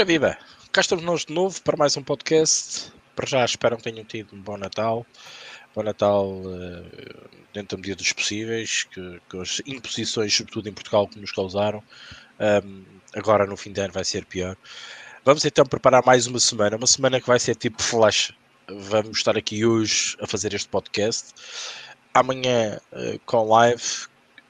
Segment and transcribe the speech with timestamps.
[0.00, 0.38] Ora viva,
[0.72, 2.90] cá estamos nós de novo para mais um podcast.
[3.14, 5.04] Para já espero que tenham tido um bom Natal.
[5.74, 11.06] Bom Natal uh, dentro da medida dos possíveis, que, que, as imposições, sobretudo em Portugal,
[11.06, 11.82] que nos causaram,
[12.64, 12.82] um,
[13.14, 14.56] agora no fim de ano vai ser pior.
[15.22, 18.32] Vamos então preparar mais uma semana, uma semana que vai ser tipo flash.
[18.70, 21.34] Vamos estar aqui hoje a fazer este podcast.
[22.14, 23.82] Amanhã uh, com live,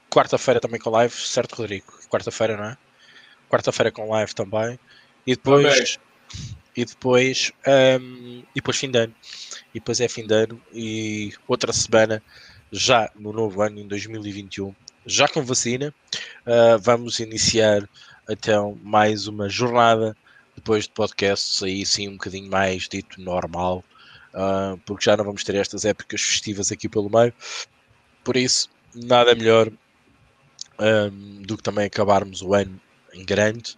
[0.09, 1.91] quarta-feira também com live, certo, Rodrigo?
[2.09, 2.77] Quarta-feira, não é?
[3.49, 4.79] Quarta-feira com live também.
[5.25, 5.99] E depois.
[6.75, 7.51] E depois.
[7.67, 9.15] Um, e depois fim de ano.
[9.73, 10.61] E depois é fim de ano.
[10.73, 12.21] E outra semana,
[12.71, 14.73] já no novo ano, em 2021,
[15.05, 15.93] já com vacina,
[16.45, 17.87] uh, vamos iniciar
[18.29, 20.15] então mais uma jornada
[20.55, 23.83] depois de podcasts aí sim um bocadinho mais dito normal,
[24.33, 27.33] uh, porque já não vamos ter estas épocas festivas aqui pelo meio.
[28.23, 29.71] Por isso, nada melhor
[30.79, 32.79] um, do que também acabarmos o ano
[33.13, 33.75] em grande,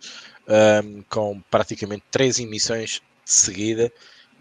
[0.48, 3.92] um, com praticamente três emissões de seguida.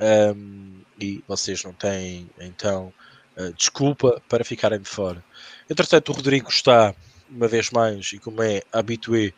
[0.00, 2.92] Um, e vocês não têm então
[3.36, 5.22] uh, desculpa para ficarem de fora.
[5.69, 6.94] Entretanto, o Rodrigo está,
[7.31, 9.33] uma vez mais, e como é habitué,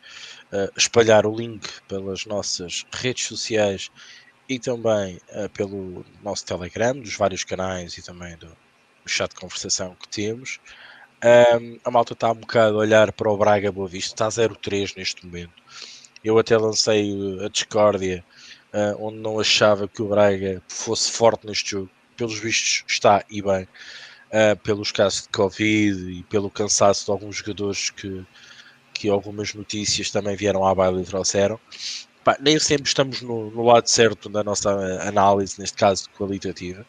[0.51, 3.91] uh, espalhar o link pelas nossas redes sociais
[4.47, 8.51] e também uh, pelo nosso Telegram, dos vários canais e também do
[9.05, 10.59] chat de conversação que temos.
[11.23, 14.95] Um, a malta está um bocado a olhar para o Braga Boa Vista, está 0-3
[14.97, 15.53] neste momento.
[16.25, 18.25] Eu até lancei a discórdia
[18.73, 21.89] uh, onde não achava que o Braga fosse forte neste jogo.
[22.17, 27.35] Pelos vistos está e bem, uh, pelos casos de Covid e pelo cansaço de alguns
[27.35, 28.25] jogadores que,
[28.91, 31.59] que algumas notícias também vieram à baila e trouxeram.
[32.23, 34.71] Pá, nem sempre estamos no, no, lado certo da nossa
[35.07, 36.83] análise, neste caso qualitativa.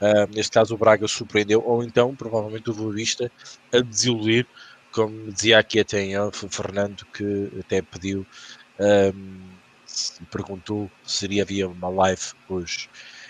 [0.00, 3.30] Uh, neste caso, o Braga surpreendeu, ou então, provavelmente, o Boa Vista
[3.72, 4.48] a desiludir,
[4.90, 8.26] como dizia aqui até em off, o Fernando, que até pediu,
[8.80, 9.40] um,
[10.30, 12.88] perguntou se havia uma live hoje.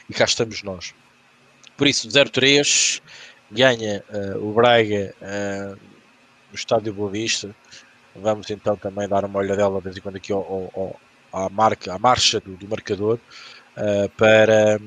[0.08, 0.94] E cá estamos nós.
[1.76, 3.00] Por isso, 0-3,
[3.50, 5.78] ganha uh, o Braga uh,
[6.50, 7.54] no estádio Boa Vista.
[8.14, 11.00] Vamos então também dar uma olhadela de vez em quando aqui ao, ao
[11.32, 13.18] à, marca, à marcha do, do marcador
[13.76, 14.80] uh, para,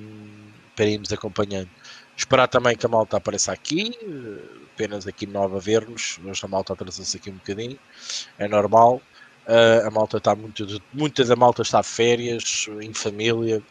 [0.75, 1.69] para irmos acompanhando.
[2.15, 3.91] Esperar também que a malta apareça aqui,
[4.73, 6.19] apenas aqui nova a ver-nos.
[6.23, 7.79] Hoje a malta atrasou-se aqui um bocadinho,
[8.37, 9.01] é normal.
[9.47, 13.61] Uh, a malta está muito, muita da malta está de férias, em família,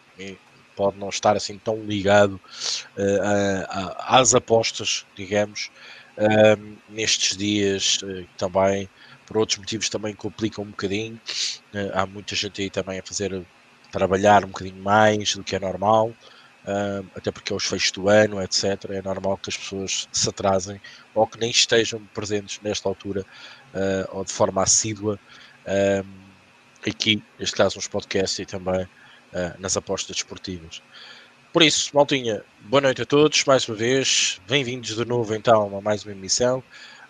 [0.77, 2.34] pode não estar assim tão ligado
[2.97, 5.71] uh, a, a, às apostas, digamos,
[6.19, 8.00] uh, nestes dias
[8.37, 8.88] também
[9.27, 11.19] por outros motivos também complicam um bocadinho.
[11.94, 13.43] Há muita gente aí também a fazer
[13.91, 18.09] trabalhar um bocadinho mais do que é normal, uh, até porque é os fechos do
[18.09, 18.65] ano, etc.
[18.91, 20.81] É normal que as pessoas se atrasem
[21.15, 23.22] ou que nem estejam presentes nesta altura
[23.75, 25.19] uh, ou de forma assídua
[26.87, 28.89] aqui, neste caso, nos podcasts e também
[29.59, 30.83] nas apostas desportivas.
[31.53, 34.41] Por isso, Maltinha, boa noite a todos, mais uma vez.
[34.49, 36.62] Bem-vindos de novo então a mais uma emissão.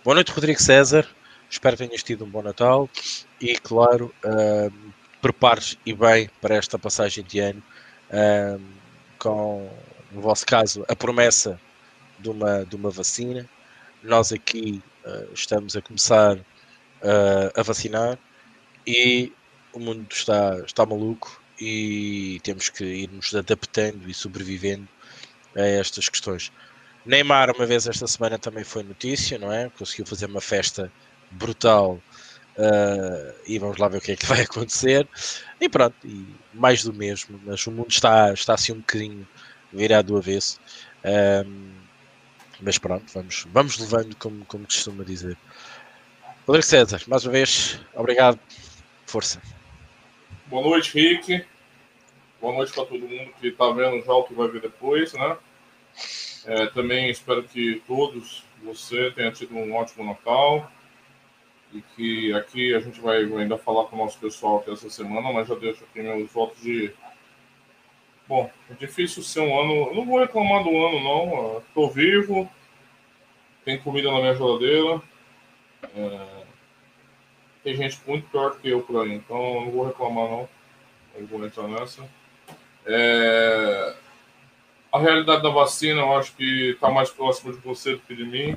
[0.02, 1.06] Boa noite, Rodrigo César.
[1.48, 2.90] Espero que tenhas tido um bom Natal
[3.40, 7.62] e, claro, uh, prepares e bem para esta passagem de ano
[8.10, 8.60] uh,
[9.16, 9.70] com,
[10.10, 11.60] no vosso caso, a promessa
[12.18, 13.48] de uma, de uma vacina.
[14.02, 18.18] Nós aqui uh, estamos a começar uh, a vacinar
[18.86, 19.32] e
[19.72, 24.88] o mundo está, está maluco e temos que ir nos adaptando e sobrevivendo
[25.56, 26.52] a estas questões.
[27.04, 29.70] Neymar, uma vez esta semana, também foi notícia, não é?
[29.70, 30.90] Conseguiu fazer uma festa
[31.30, 32.00] brutal.
[32.56, 35.08] Uh, e vamos lá ver o que é que vai acontecer.
[35.60, 39.26] E pronto, e mais do mesmo, mas o mundo está, está assim um bocadinho
[39.72, 40.60] virado do avesso.
[41.04, 41.72] Um,
[42.60, 45.36] mas pronto, vamos, vamos levando como, como costuma dizer.
[46.46, 48.38] Rodrigo César, mais uma vez, obrigado.
[49.12, 49.42] Força.
[50.46, 51.44] Boa noite, Rick.
[52.40, 55.36] Boa noite para todo mundo que está vendo já o que vai ver depois, né?
[56.46, 60.72] É, também espero que todos você tenha tido um ótimo Natal
[61.74, 65.30] e que aqui a gente vai ainda falar com o nosso pessoal aqui essa semana,
[65.30, 66.90] mas já deixo aqui meus votos de.
[68.26, 69.90] Bom, é difícil ser um ano.
[69.90, 71.58] Eu não vou reclamar do ano, não.
[71.58, 72.50] Estou vivo,
[73.62, 75.02] tem comida na minha geladeira.
[75.94, 76.41] É...
[77.62, 80.48] Tem gente muito pior que eu por aí, então eu não vou reclamar, não.
[81.14, 82.02] Eu vou entrar nessa.
[82.84, 83.94] É...
[84.90, 88.24] A realidade da vacina, eu acho que está mais próximo de você do que de
[88.24, 88.56] mim.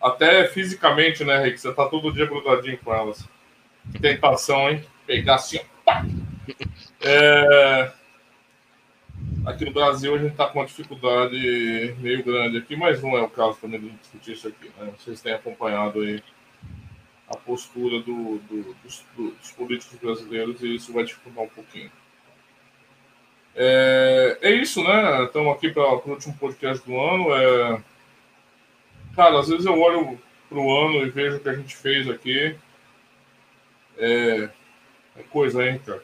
[0.00, 1.58] Até fisicamente, né, Rick?
[1.58, 3.28] Você tá todo dia grudadinho com elas.
[3.92, 4.84] Que tentação, hein?
[5.06, 6.04] Pegar assim, pá.
[7.00, 7.92] É...
[9.44, 13.22] Aqui no Brasil a gente tá com uma dificuldade meio grande aqui, mas não é
[13.22, 14.92] o caso também de discutir isso aqui, né?
[14.98, 16.22] Vocês têm acompanhado aí
[17.28, 21.90] a postura do, do, dos, dos, políticos brasileiros e isso vai dificultar um pouquinho.
[23.54, 25.24] É, é isso, né?
[25.24, 27.34] Estamos aqui para o último podcast do ano.
[27.34, 27.82] É...
[29.16, 32.08] Cara, às vezes eu olho para o ano e vejo o que a gente fez
[32.08, 32.54] aqui.
[33.98, 34.50] É,
[35.16, 36.02] é coisa, hein, cara?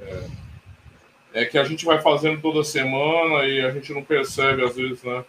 [0.00, 1.42] É...
[1.42, 5.02] é que a gente vai fazendo toda semana e a gente não percebe, às vezes,
[5.02, 5.24] né?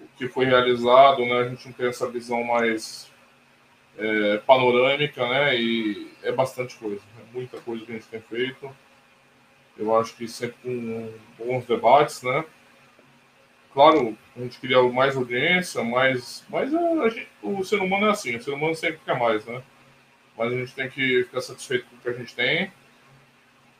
[0.00, 1.40] O que foi realizado, né?
[1.40, 3.09] A gente não tem essa visão mais
[3.98, 5.56] é, panorâmica, né?
[5.60, 8.70] E é bastante coisa, é muita coisa que a gente tem feito.
[9.76, 12.44] Eu acho que sempre com bons debates, né?
[13.72, 18.42] Claro, a gente queria mais audiência, mais, mas gente, o ser humano é assim, o
[18.42, 19.62] ser humano sempre quer mais, né?
[20.36, 22.72] Mas a gente tem que ficar satisfeito com o que a gente tem.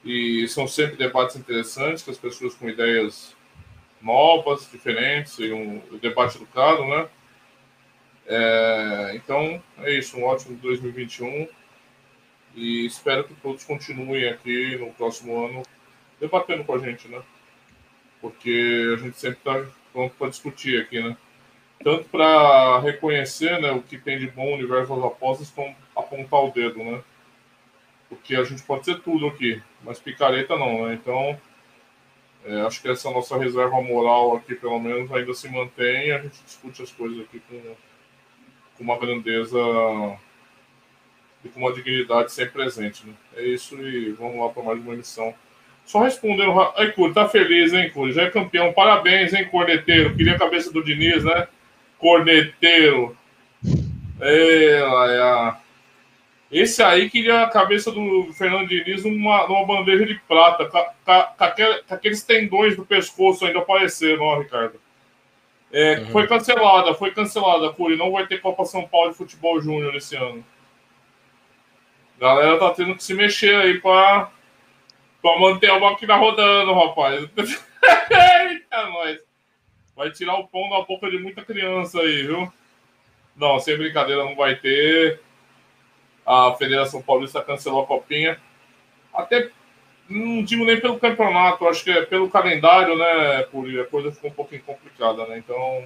[0.05, 3.37] E são sempre debates interessantes, com as pessoas com ideias
[4.01, 7.09] novas, diferentes, e um, um debate educado, né?
[8.27, 11.49] É, então, é isso, um ótimo 2021
[12.55, 15.63] e espero que todos continuem aqui no próximo ano
[16.21, 17.23] debatendo com a gente, né?
[18.21, 21.17] Porque a gente sempre está pronto para discutir aqui, né?
[21.83, 26.45] Tanto para reconhecer né, o que tem de bom no universo das apostas, como apontar
[26.45, 27.03] o dedo, né?
[28.09, 30.95] Porque a gente pode ser tudo aqui, mas picareta não, né?
[30.95, 31.41] Então,
[32.45, 36.19] é, acho que essa nossa reserva moral aqui, pelo menos, ainda se mantém e a
[36.19, 37.75] gente discute as coisas aqui com
[38.81, 39.59] com uma grandeza
[41.45, 43.07] e com uma dignidade sempre presente.
[43.07, 43.13] Né?
[43.37, 45.35] É isso e vamos lá para mais uma emissão.
[45.85, 46.59] Só respondendo.
[46.77, 48.13] Ai, Curi, tá feliz, hein, Curi?
[48.13, 48.73] Já é campeão.
[48.73, 50.17] Parabéns, hein, corneteiro.
[50.17, 51.47] Queria a cabeça do Diniz, né?
[51.99, 53.17] Corneteiro.
[54.21, 55.55] É,
[56.51, 62.23] esse aí queria a cabeça do Fernando Diniz numa, numa bandeja de prata, com aqueles
[62.23, 64.81] tendões do pescoço ainda aparecendo, ó, Ricardo.
[65.73, 66.07] É, uhum.
[66.07, 67.97] Foi cancelada, foi cancelada, Curi.
[67.97, 70.45] Não vai ter Copa São Paulo de Futebol Júnior esse ano.
[72.17, 74.31] A galera tá tendo que se mexer aí pra,
[75.23, 77.23] pra manter a máquina rodando, rapaz.
[77.41, 79.19] Eita, nós.
[79.97, 82.53] Vai tirar o pão da boca de muita criança aí, viu?
[83.37, 85.21] Não, sem brincadeira, não vai ter.
[86.27, 88.41] A Federação Paulista cancelou a copinha.
[89.13, 89.51] Até
[90.11, 93.81] não digo nem pelo campeonato, acho que é pelo calendário, né, Puri?
[93.81, 95.39] A coisa ficou um pouquinho complicada, né?
[95.39, 95.85] Então,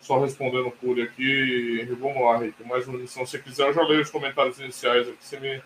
[0.00, 3.26] só respondendo o Puri aqui, vamos lá, Rick, mais uma lição.
[3.26, 5.18] Se quiser, eu já leio os comentários iniciais aqui.
[5.20, 5.62] Você me...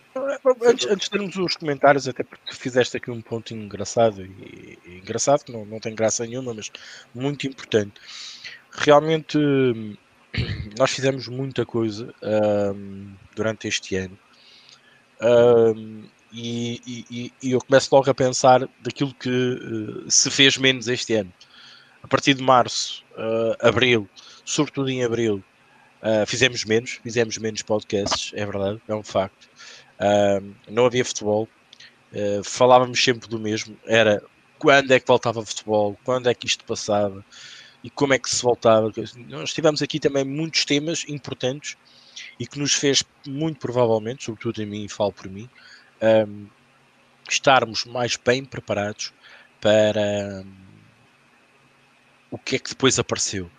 [0.66, 4.98] antes, antes de termos os comentários, até porque fizeste aqui um ponto engraçado, e, e
[4.98, 6.70] engraçado, que não, não tem graça nenhuma, mas
[7.14, 8.00] muito importante.
[8.72, 9.38] Realmente,
[10.78, 14.18] nós fizemos muita coisa um, durante este ano.
[15.22, 16.04] Um,
[16.34, 21.14] e, e, e, eu começo logo a pensar daquilo que uh, se fez menos este
[21.14, 21.32] ano.
[22.02, 24.08] A partir de março, uh, abril,
[24.44, 25.42] sobretudo em abril,
[26.02, 29.48] uh, fizemos menos, fizemos menos podcasts, é verdade, é um facto.
[30.68, 31.48] não havia futebol,
[32.42, 34.22] falávamos sempre do mesmo, era
[34.58, 37.24] quando é que voltava futebol, quando é que isto passava
[37.82, 38.92] e como é que se voltava.
[39.28, 41.76] Nós tivemos aqui também muitos temas importantes
[42.38, 45.48] e que nos fez muito provavelmente, sobretudo em mim, falo por mim,
[46.02, 46.46] um,
[47.28, 49.12] estarmos mais bem preparados
[49.60, 50.52] para um,
[52.30, 53.50] o que é que depois apareceu.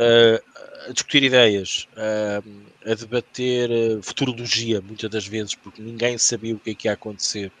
[0.00, 6.54] Uh, a discutir ideias, uh, a debater uh, futurologia, muitas das vezes, porque ninguém sabia
[6.54, 7.52] o que é que ia acontecer.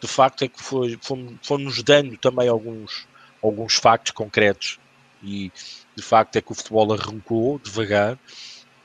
[0.00, 0.98] De facto, é que foi,
[1.42, 3.06] fomos dando também alguns,
[3.42, 4.78] alguns factos concretos
[5.22, 5.50] e
[5.94, 8.18] de facto é que o futebol arrancou devagar.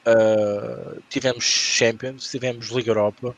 [0.06, 3.36] Uh, tivemos Champions, tivemos Liga Europa,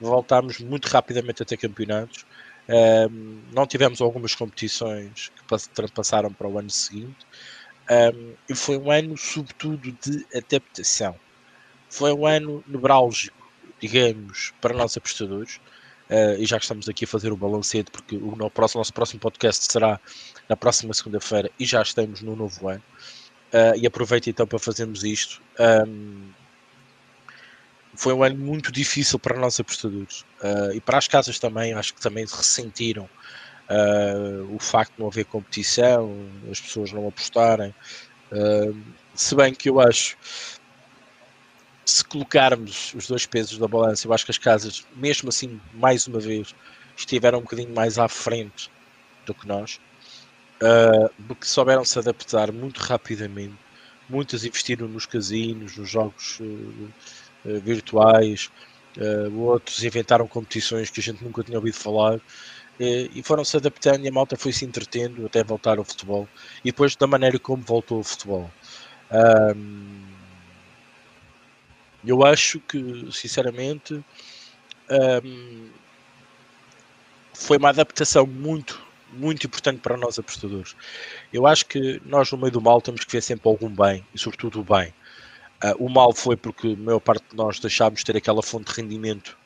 [0.00, 2.24] voltámos muito rapidamente a ter campeonatos.
[3.52, 7.26] Não tivemos algumas competições que passaram para o ano seguinte.
[8.48, 11.16] E foi um ano, sobretudo, de adaptação.
[11.88, 13.36] Foi um ano nevrálgico,
[13.80, 15.60] digamos, para nós apostadores.
[16.10, 19.20] Uh, e já que estamos aqui a fazer o balancete, porque o nosso, nosso próximo
[19.20, 20.00] podcast será
[20.48, 22.82] na próxima segunda-feira e já estamos no novo ano.
[23.54, 25.40] Uh, e aproveito então para fazermos isto.
[25.86, 26.30] Um,
[28.00, 31.92] foi um ano muito difícil para nós apostadores uh, e para as casas também, acho
[31.92, 36.10] que também ressentiram uh, o facto de não haver competição,
[36.50, 37.74] as pessoas não apostarem.
[38.32, 38.74] Uh,
[39.14, 40.16] se bem que eu acho,
[41.84, 46.06] se colocarmos os dois pesos da balança, eu acho que as casas, mesmo assim, mais
[46.06, 46.54] uma vez,
[46.96, 48.70] estiveram um bocadinho mais à frente
[49.26, 49.78] do que nós,
[51.28, 53.56] porque souberam se adaptar muito rapidamente.
[54.08, 56.40] Muitas investiram nos casinos, nos jogos
[57.44, 58.50] virtuais,
[58.98, 62.20] uh, outros inventaram competições que a gente nunca tinha ouvido falar uh,
[62.78, 66.28] e foram se adaptando e a malta foi se entretendo até voltar ao futebol
[66.64, 68.50] e depois da maneira como voltou ao futebol.
[72.04, 74.02] Eu acho que, sinceramente,
[77.34, 78.80] foi uma adaptação muito,
[79.12, 80.76] muito importante para nós apostadores.
[81.32, 84.18] Eu acho que nós, no meio do mal, temos que ver sempre algum bem, e
[84.18, 84.94] sobretudo o bem.
[85.62, 88.72] Uh, o mal foi porque a maior parte de nós deixámos de ter aquela fonte
[88.72, 89.36] de rendimento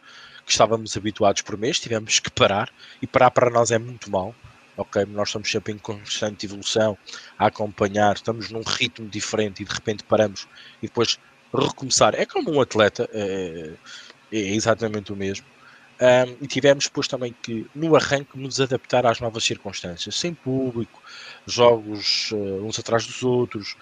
[0.45, 4.35] que estávamos habituados por mês, tivemos que parar, e parar para nós é muito mal.
[4.77, 6.99] Ok, nós estamos sempre em constante evolução,
[7.39, 10.49] a acompanhar, estamos num ritmo diferente e de repente paramos
[10.83, 11.19] e depois
[11.53, 12.15] recomeçar.
[12.15, 13.71] É como um atleta, é,
[14.33, 15.47] é exatamente o mesmo.
[16.01, 21.01] Um, e tivemos depois também que, no arranque, nos adaptar às novas circunstâncias, sem público,
[21.47, 23.77] jogos uh, uns atrás dos outros.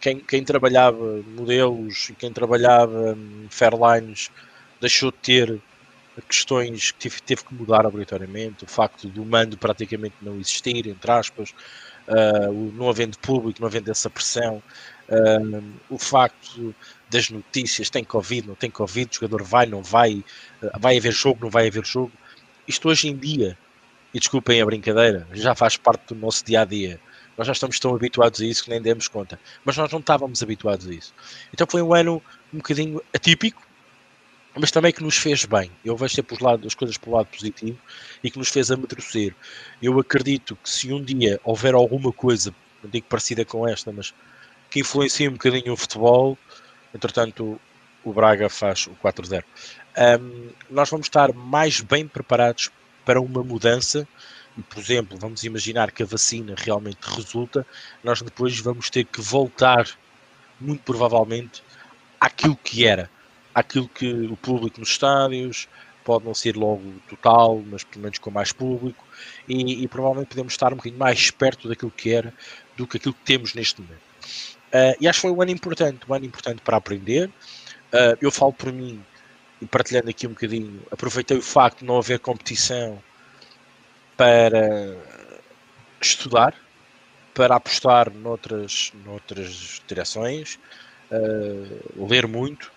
[0.00, 4.30] Quem, quem, trabalhava modelos e quem trabalhava um, Fairlines
[4.80, 5.60] deixou de ter
[6.28, 8.64] questões que teve, teve, que mudar obrigatoriamente.
[8.64, 11.50] O facto do mando praticamente não existir, entre aspas,
[12.08, 14.62] uh, não havendo público, não havendo essa pressão,
[15.88, 16.74] o facto
[17.08, 20.22] das notícias, tem Covid, não tem Covid, o jogador vai, não vai,
[20.62, 22.12] eh, vai haver jogo, não vai haver jogo.
[22.66, 23.56] Isto hoje em dia,
[24.12, 27.00] e desculpem a brincadeira, já faz parte do nosso dia a dia.
[27.38, 29.40] Nós já estamos tão habituados a isso que nem demos conta.
[29.64, 31.14] Mas nós não estávamos habituados a isso.
[31.52, 33.62] Então foi um ano um bocadinho atípico,
[34.54, 35.70] mas também que nos fez bem.
[35.84, 37.78] Eu vejo sempre os lados, as coisas pelo lado positivo
[38.22, 39.34] e que nos fez amadurecer.
[39.80, 44.12] Eu acredito que se um dia houver alguma coisa, não digo parecida com esta, mas
[44.68, 46.36] que influencia um bocadinho o futebol,
[46.94, 47.60] Entretanto,
[48.04, 49.44] o Braga faz o 4-0.
[50.20, 52.70] Um, nós vamos estar mais bem preparados
[53.04, 54.06] para uma mudança.
[54.68, 57.66] Por exemplo, vamos imaginar que a vacina realmente resulta,
[58.02, 59.86] nós depois vamos ter que voltar,
[60.60, 61.62] muito provavelmente,
[62.20, 63.10] àquilo que era,
[63.54, 65.68] àquilo que o público nos estádios,
[66.04, 69.04] pode não ser logo total, mas pelo menos com mais público,
[69.46, 72.32] e, e provavelmente podemos estar um bocadinho mais perto daquilo que era
[72.76, 74.00] do que aquilo que temos neste momento.
[74.68, 77.28] Uh, e acho que foi um ano importante, um ano importante para aprender.
[77.92, 79.04] Uh, eu falo por mim,
[79.60, 83.02] e partilhando aqui um bocadinho, aproveitei o facto de não haver competição
[84.18, 84.96] para
[86.00, 86.54] estudar,
[87.32, 90.58] para apostar noutras, noutras direções,
[91.12, 92.70] uh, ler muito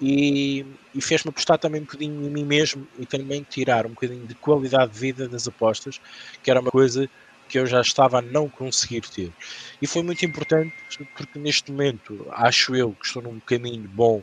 [0.00, 4.26] e, e fez-me apostar também um bocadinho em mim mesmo e também tirar um bocadinho
[4.26, 6.00] de qualidade de vida das apostas,
[6.42, 7.08] que era uma coisa
[7.48, 9.32] que eu já estava a não conseguir ter.
[9.80, 10.74] E foi muito importante
[11.16, 14.20] porque neste momento acho eu que estou num caminho bom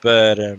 [0.00, 0.56] para,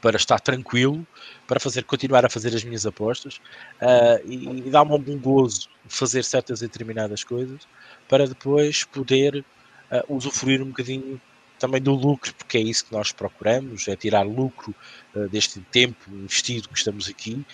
[0.00, 1.06] para estar tranquilo,
[1.46, 3.36] para fazer, continuar a fazer as minhas apostas
[3.80, 7.66] uh, e, e dá-me algum gozo fazer certas e determinadas coisas
[8.08, 9.44] para depois poder
[9.90, 11.20] uh, usufruir um bocadinho
[11.58, 14.74] também do lucro, porque é isso que nós procuramos, é tirar lucro
[15.14, 17.44] uh, deste tempo investido que estamos aqui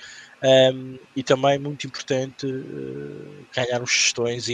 [0.42, 2.46] um, e também muito importante
[3.54, 4.48] ganhar uns gestões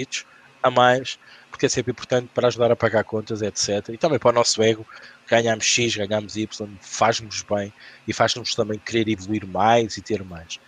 [0.62, 3.90] a mais, porque é sempre importante para ajudar a pagar contas, etc.
[3.90, 4.84] E também para o nosso ego,
[5.28, 7.72] ganhamos X, ganhamos Y, faz-nos bem
[8.06, 10.60] e faz-nos também querer evoluir mais e ter mais.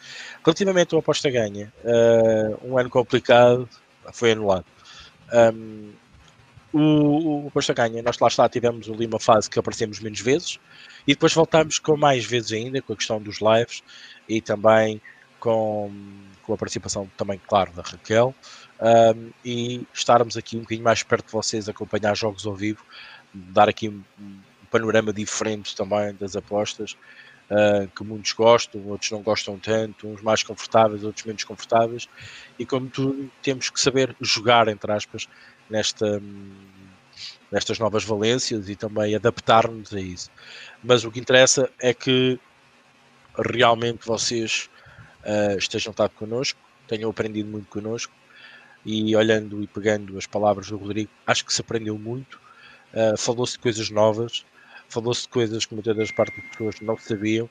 [0.44, 3.68] Relativamente ao aposta ganha, uh, um ano complicado,
[4.12, 4.64] foi anulado.
[5.32, 5.92] Um,
[6.72, 10.58] o, o aposta ganha, nós lá está, tivemos ali uma fase que aparecemos menos vezes
[11.06, 13.82] e depois voltámos com mais vezes ainda, com a questão dos lives
[14.28, 15.00] e também
[15.40, 15.90] com,
[16.42, 18.34] com a participação também, claro, da Raquel
[18.80, 22.84] um, e estarmos aqui um bocadinho mais perto de vocês, acompanhar jogos ao vivo,
[23.32, 23.92] dar aqui
[24.70, 26.96] panorama diferente também das apostas,
[27.50, 32.08] uh, que muitos gostam, outros não gostam tanto, uns mais confortáveis, outros menos confortáveis,
[32.58, 35.28] e como tudo, temos que saber jogar, entre aspas,
[35.68, 36.20] nesta,
[37.50, 40.30] nestas novas valências e também adaptar-nos a isso.
[40.82, 42.38] Mas o que interessa é que
[43.36, 44.68] realmente vocês
[45.24, 48.12] uh, estejam estado connosco, tenham aprendido muito connosco
[48.84, 52.40] e olhando e pegando as palavras do Rodrigo, acho que se aprendeu muito.
[52.92, 54.44] Uh, falou-se de coisas novas,
[54.88, 57.48] falou-se de coisas que muitas das partes das pessoas não sabiam.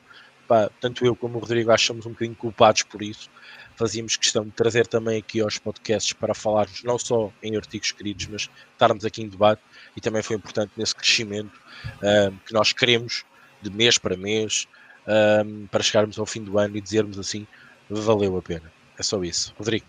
[0.47, 3.29] Pá, tanto eu como o Rodrigo achamos um bocadinho culpados por isso.
[3.75, 8.27] Fazíamos questão de trazer também aqui aos podcasts para falarmos não só em artigos escritos,
[8.27, 9.61] mas estarmos aqui em debate
[9.95, 11.53] e também foi importante nesse crescimento
[11.97, 13.25] uh, que nós queremos
[13.61, 14.67] de mês para mês,
[15.45, 17.45] um, para chegarmos ao fim do ano e dizermos assim,
[17.89, 18.71] valeu a pena.
[18.97, 19.53] É só isso.
[19.57, 19.85] Rodrigo.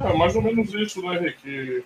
[0.00, 1.84] É mais ou menos isso, né, Henrique?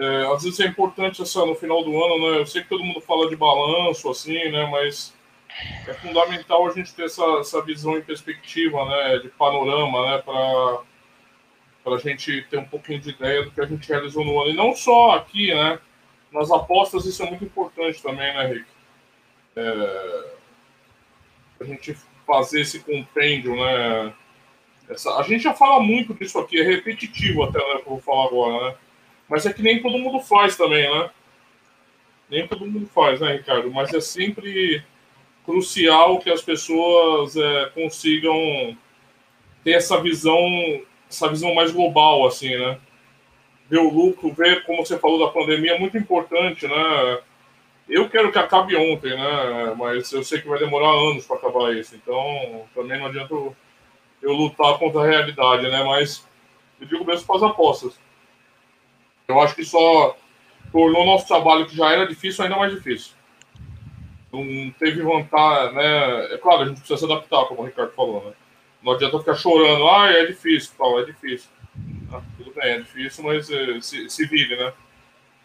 [0.00, 2.38] É, às vezes é importante essa, no final do ano, né?
[2.38, 4.66] Eu sei que todo mundo fala de balanço, assim, né?
[4.70, 5.14] Mas
[5.86, 9.18] é fundamental a gente ter essa, essa visão em perspectiva, né?
[9.18, 10.18] De panorama, né?
[10.22, 10.82] Para
[11.82, 14.50] para a gente ter um pouquinho de ideia do que a gente realizou no ano.
[14.50, 15.78] E não só aqui, né?
[16.30, 18.66] Nas apostas, isso é muito importante também, né, Rick?
[19.56, 20.32] É,
[21.60, 24.14] a gente fazer esse compêndio, né?
[24.88, 28.00] Essa, a gente já fala muito disso aqui, é repetitivo até, né, que eu vou
[28.00, 28.76] falar agora, né?
[29.30, 31.10] Mas é que nem todo mundo faz também, né?
[32.28, 33.70] Nem todo mundo faz, né, Ricardo?
[33.70, 34.82] Mas é sempre
[35.46, 38.76] crucial que as pessoas é, consigam
[39.62, 40.36] ter essa visão,
[41.08, 42.76] essa visão mais global, assim, né?
[43.68, 47.20] Ver o lucro, ver, como você falou da pandemia, é muito importante, né?
[47.88, 49.74] Eu quero que acabe ontem, né?
[49.78, 51.94] Mas eu sei que vai demorar anos para acabar isso.
[51.94, 53.54] Então, também não adianta eu,
[54.22, 55.84] eu lutar contra a realidade, né?
[55.84, 56.26] Mas
[56.80, 58.09] eu digo mesmo para as apostas.
[59.30, 60.16] Eu acho que só
[60.72, 63.12] tornou nosso trabalho, que já era difícil, ainda mais difícil.
[64.32, 66.34] Não teve vantagem, né?
[66.34, 68.32] É claro, a gente precisa se adaptar, como o Ricardo falou, né?
[68.82, 71.50] Não adianta ficar chorando, ah, é difícil, tal, é difícil.
[72.12, 74.72] Ah, tudo bem, é difícil, mas é, se, se vire, né?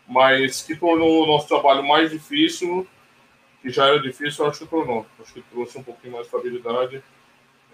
[0.08, 2.88] Mas que tornou o nosso trabalho mais difícil,
[3.62, 5.06] que já era difícil, eu acho que tornou.
[5.20, 7.04] Acho que trouxe um pouquinho mais de estabilidade.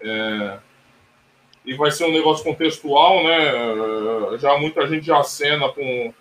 [0.00, 0.58] É...
[1.64, 4.38] E vai ser um negócio contextual, né?
[4.38, 6.12] Já muita gente já acena com,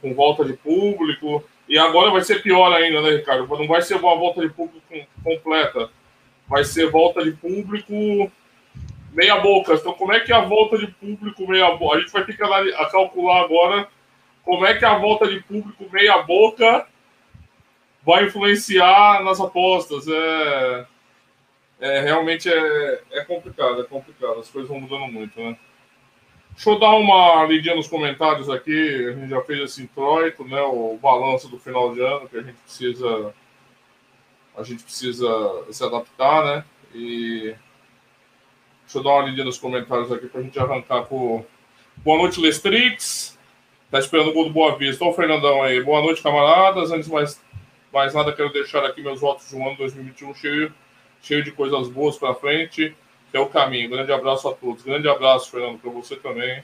[0.00, 1.42] com volta de público.
[1.68, 3.46] E agora vai ser pior ainda, né, Ricardo?
[3.46, 4.82] Não vai ser uma volta de público
[5.22, 5.88] completa.
[6.46, 8.30] Vai ser volta de público
[9.12, 9.74] meia boca.
[9.74, 11.96] Então, como é que é a volta de público meia boca?
[11.96, 12.42] A gente vai ter que
[12.90, 13.88] calcular agora
[14.44, 16.86] como é que a volta de público meia boca
[18.04, 20.06] vai influenciar nas apostas.
[20.06, 20.86] É,
[21.84, 24.40] é realmente é, é complicado, é complicado.
[24.40, 25.56] As coisas vão mudando muito, né?
[26.52, 29.06] Deixa eu dar uma lidinha nos comentários aqui.
[29.06, 30.62] A gente já fez esse introito, né?
[30.62, 33.34] O balanço do final de ano que a gente precisa
[34.56, 35.28] a gente precisa
[35.70, 36.64] se adaptar, né?
[36.94, 37.54] E
[38.82, 41.44] deixa eu dar uma lidinha nos comentários aqui para a gente arrancar com
[41.96, 43.38] boa noite Lestrix.
[43.90, 45.04] Tá esperando o gol do Boa Vista.
[45.04, 45.82] Olha o Fernandão aí.
[45.82, 46.92] Boa noite, camaradas.
[46.92, 47.42] Antes de mais,
[47.92, 50.74] mais nada, quero deixar aqui meus votos de um ano 2021 cheio,
[51.24, 52.94] cheio de coisas boas para frente
[53.34, 53.90] que é o caminho.
[53.90, 54.84] Grande abraço a todos.
[54.84, 56.62] Grande abraço, Fernando, para você também.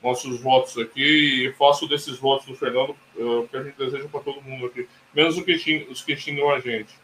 [0.00, 1.48] Nossos votos aqui.
[1.48, 4.66] E faço desses votos do Fernando uh, o que a gente deseja para todo mundo
[4.66, 6.94] aqui, menos os que, os que xingam a gente.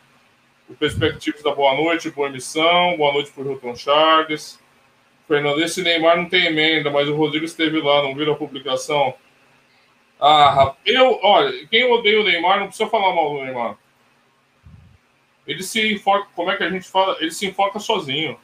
[0.68, 2.96] O Perspectivos da Boa Noite, boa emissão.
[2.96, 4.60] Boa noite para o Hilton Charles.
[5.26, 9.12] Fernando, esse Neymar não tem emenda, mas o Rodrigo esteve lá, não viram a publicação?
[10.20, 13.76] Ah, eu, olha, quem odeia o Neymar não precisa falar mal do Neymar.
[15.46, 17.16] Ele se enfoca, como é que a gente fala?
[17.20, 18.38] Ele se enfoca sozinho.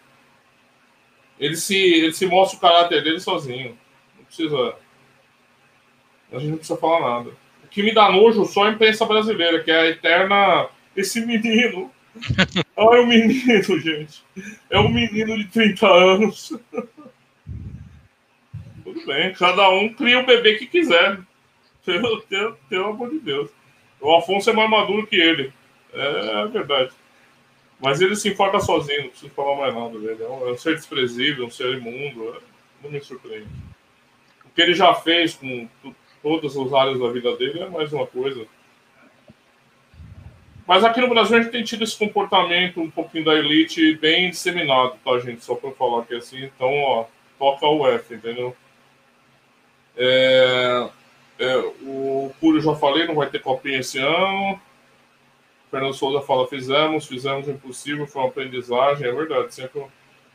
[1.39, 3.77] Ele se, ele se mostra o caráter dele sozinho.
[4.17, 4.77] Não precisa.
[6.31, 7.31] A gente não precisa falar nada.
[7.65, 10.69] O que me dá nojo só a imprensa brasileira, que é a eterna.
[10.95, 11.91] Esse menino.
[12.77, 14.23] Ah, é um menino, gente.
[14.69, 16.53] É um menino de 30 anos.
[18.85, 21.19] Tudo bem, cada um cria o bebê que quiser.
[21.83, 23.51] Pelo, pelo, pelo amor de Deus.
[24.01, 25.51] O Afonso é mais maduro que ele.
[25.93, 26.93] É, é verdade.
[27.81, 30.23] Mas ele se importa sozinho, não preciso falar mais nada dele.
[30.23, 32.35] É um, é um ser desprezível, um ser imundo.
[32.35, 32.41] É,
[32.83, 33.49] não me surpreende.
[34.45, 35.69] O que ele já fez com
[36.23, 38.47] todas as áreas da vida dele é mais uma coisa.
[40.67, 44.31] Mas aqui no Brasil a gente tem tido esse comportamento um pouquinho da elite bem
[44.31, 45.45] disseminado, tá, gente?
[45.45, 46.45] Só para falar aqui assim.
[46.45, 47.07] Então, ó,
[47.39, 48.57] toca o F, entendeu?
[49.97, 50.89] É,
[51.39, 54.61] é, o Cúrio já falei, não vai ter copinha esse ano.
[55.71, 59.55] Fernando Souza fala: fizemos, fizemos o impossível, foi uma aprendizagem, é verdade.
[59.55, 59.83] Sempre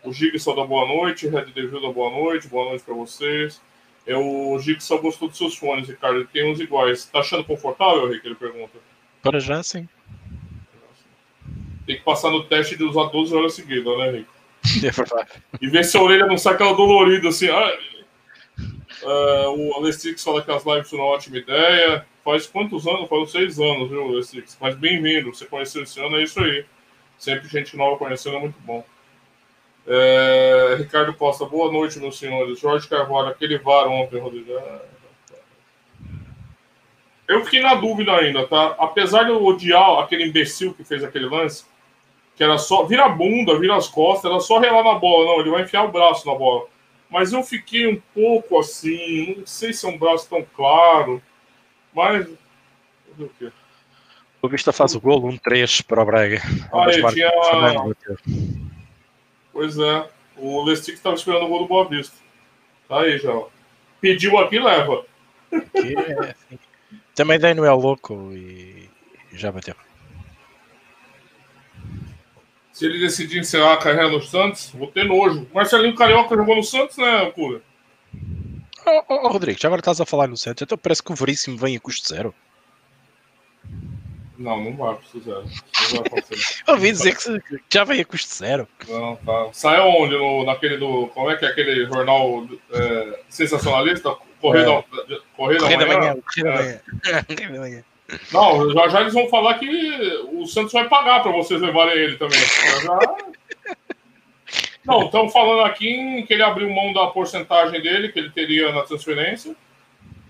[0.04, 3.62] o Gigson da boa noite, Red Devil da boa noite, boa noite para vocês.
[4.06, 6.17] É, o Gigson gostou dos seus fones, Ricardo.
[6.17, 7.06] Ele tem uns iguais.
[7.06, 8.26] Tá achando confortável, Rick?
[8.26, 8.78] Ele pergunta.
[9.21, 9.89] Para já, sim.
[11.88, 14.28] Tem que passar no teste de usar 12 horas seguidas, né, Rick?
[14.86, 15.30] É verdade.
[15.62, 17.48] E ver se a orelha não sai aquela dolorida assim.
[17.50, 17.71] Ah,
[19.04, 22.06] uh, o Alessix fala que as lives são uma ótima ideia.
[22.25, 23.07] Faz quantos anos?
[23.07, 24.57] Faz seis anos, viu, Alessix?
[24.59, 25.31] Mas bem-vindo.
[25.31, 26.65] Você conheceu esse ano, é isso aí.
[27.19, 28.83] Sempre gente nova conhecendo é muito bom.
[29.85, 32.59] É, Ricardo Costa, boa noite, meus senhores.
[32.59, 34.51] Jorge Carvalho, aquele VAR ontem, Rodrigo.
[34.53, 34.81] É,
[37.27, 38.75] eu fiquei na dúvida ainda, tá?
[38.79, 41.63] Apesar de eu odiar aquele imbecil que fez aquele lance,
[42.35, 42.85] que era só.
[42.85, 45.27] Vira a bunda, vira as costas, era só relar na bola.
[45.27, 46.65] Não, ele vai enfiar o braço na bola.
[47.07, 51.21] Mas eu fiquei um pouco assim, não sei se é um braço tão claro,
[51.95, 52.27] mas.
[53.17, 53.51] O quê?
[54.41, 56.41] O Vista faz o gol, um 3 para o Braga.
[56.71, 57.31] Ah, tinha...
[59.51, 62.15] Pois é, o Lestic estava esperando o gol do Boa Vista.
[62.88, 63.34] Tá aí já.
[63.99, 65.05] Pediu aqui, leva.
[65.51, 66.60] É, assim.
[67.15, 68.89] Também daí não é louco e
[69.31, 69.75] já bateu.
[72.73, 75.47] Se ele decidir encerrar a carreira no Santos, vou ter nojo.
[75.53, 77.62] Marcelinho Carioca jogou no Santos, né, Cura?
[78.86, 81.15] Ô, oh, oh, Rodrigo, já agora estás a falar no Santos, então parece que o
[81.15, 82.34] Veríssimo vem a custo zero.
[84.38, 86.62] Não, não vai acontecer.
[86.67, 88.67] Ouvi dizer que já vem a custo zero.
[88.88, 89.50] Não, tá.
[89.54, 90.17] Sai onde?
[90.17, 91.08] No, naquele do.
[91.13, 94.15] Como é que é aquele jornal é, sensacionalista?
[94.41, 94.65] Correio, é.
[94.65, 94.84] da,
[95.36, 96.17] Correio, Correio da Manhã.
[96.21, 96.82] Correio da Manhã.
[97.26, 97.84] Correio da Manhã.
[98.32, 99.67] Não, já já eles vão falar que
[100.32, 102.39] o Santos vai pagar para vocês levarem ele também.
[102.39, 103.00] Já...
[104.86, 108.84] Não, estão falando aqui que ele abriu mão da porcentagem dele, que ele teria na
[108.84, 109.56] transferência,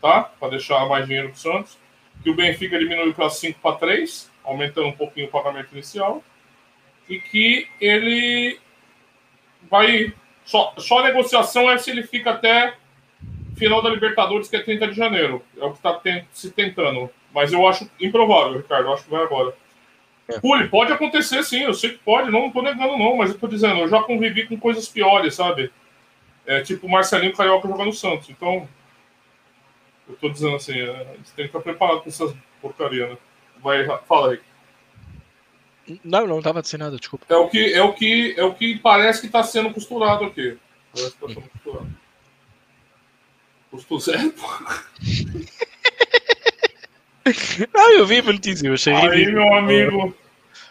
[0.01, 0.23] tá?
[0.23, 1.77] Para deixar mais dinheiro para o Santos.
[2.23, 6.23] Que o Benfica diminuiu para 5 para 3, aumentando um pouquinho o pagamento inicial.
[7.09, 8.57] E que ele
[9.69, 10.13] vai.
[10.45, 12.75] Só, só a negociação é se ele fica até
[13.55, 15.43] final da Libertadores, que é 30 de janeiro.
[15.57, 15.99] É o que está
[16.31, 17.09] se tentando.
[17.33, 18.87] Mas eu acho improvável, Ricardo.
[18.87, 19.53] Eu acho que vai agora.
[20.27, 20.39] É.
[20.39, 23.47] Pule, pode acontecer sim, eu sei que pode, não estou negando, não, mas eu estou
[23.47, 25.71] dizendo, eu já convivi com coisas piores, sabe?
[26.45, 28.29] É, tipo o Marcelinho Carioca jogando no Santos.
[28.29, 28.67] Então,
[30.07, 33.17] eu estou dizendo assim, é, você tem que estar preparado com essas porcaria, né?
[33.61, 34.39] Vai, fala aí.
[36.03, 37.25] Não, não estava dizendo nada, desculpa.
[37.29, 40.57] É o que, é o que, é o que parece que está sendo costurado aqui.
[40.91, 41.87] Parece que está sendo costurado.
[43.69, 44.47] Custo zero, pô.
[47.73, 49.35] Ah, eu vi a notícia, eu achei Aí, ridículo.
[49.35, 50.15] meu amigo.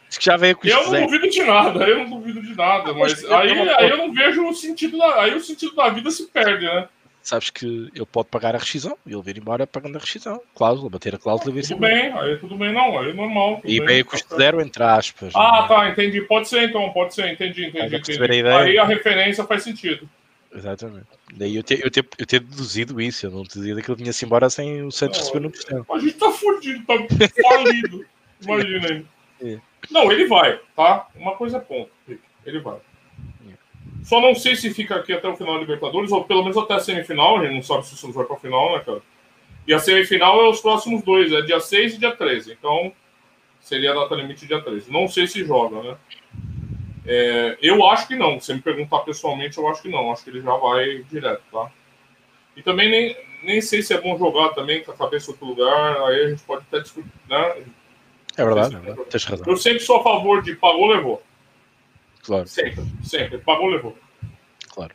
[0.09, 2.93] Acho que já veio com Eu não duvido de nada, eu não duvido de nada,
[2.95, 5.23] mas aí, aí eu não vejo o sentido da.
[5.23, 6.89] Aí o sentido da vida se perde, né?
[7.21, 10.41] Sabes que ele pode pagar a rescisão e ele vir embora pagando a rescisão.
[10.55, 13.63] Cláusula, bater a cláusula e vir Tudo bem, aí tudo bem, não, aí é normal.
[13.65, 15.33] E veio custo zero, entre aspas.
[15.35, 15.69] Ah, né?
[15.69, 16.21] tá, entendi.
[16.21, 17.97] Pode ser então, pode ser, entendi, entendi.
[17.97, 18.47] entendi.
[18.47, 20.07] A aí a referência faz sentido.
[20.55, 21.07] Exatamente.
[21.35, 24.25] Daí eu ter, eu, ter, eu ter deduzido isso, eu não dizia que ele vinha-se
[24.25, 25.85] embora sem o Santos receber no céu.
[25.91, 26.95] A gente tá fudido, tá
[27.43, 28.07] falido.
[28.41, 29.07] Imagina aí.
[29.43, 29.61] É.
[29.91, 31.09] Não, ele vai, tá?
[31.17, 31.91] Uma coisa é ponto.
[32.47, 32.77] Ele vai.
[33.49, 33.55] É.
[34.05, 36.75] Só não sei se fica aqui até o final da Libertadores, ou pelo menos até
[36.75, 37.39] a semifinal.
[37.39, 39.03] A gente não sabe se o Santos vai pra final, né, cara?
[39.67, 42.53] E a semifinal é os próximos dois, é dia 6 e dia 13.
[42.53, 42.93] Então,
[43.61, 44.93] seria a data limite dia 13.
[44.93, 45.97] Não sei se joga, né?
[47.07, 48.41] É, eu acho que não.
[48.41, 50.11] Se me perguntar pessoalmente, eu acho que não.
[50.11, 51.71] Acho que ele já vai direto, tá?
[52.57, 55.47] E também nem, nem sei se é bom jogar também com a cabeça em outro
[55.47, 55.97] lugar.
[56.09, 57.63] Aí a gente pode até discutir, né?
[58.37, 59.09] É verdade, é verdade.
[59.11, 59.47] Tens razão.
[59.47, 61.23] Eu sempre sou a favor de pagou, levou.
[62.23, 62.47] Claro.
[62.47, 63.39] Sempre, sempre.
[63.39, 63.97] Pagou, levou.
[64.69, 64.95] Claro.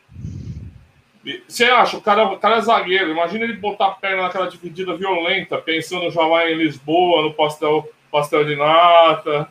[1.46, 4.96] Você acha, o cara, o cara é zagueiro, imagina ele botar a perna naquela dividida
[4.96, 9.50] violenta, pensando já lá em Lisboa, no pastel, pastel de nata,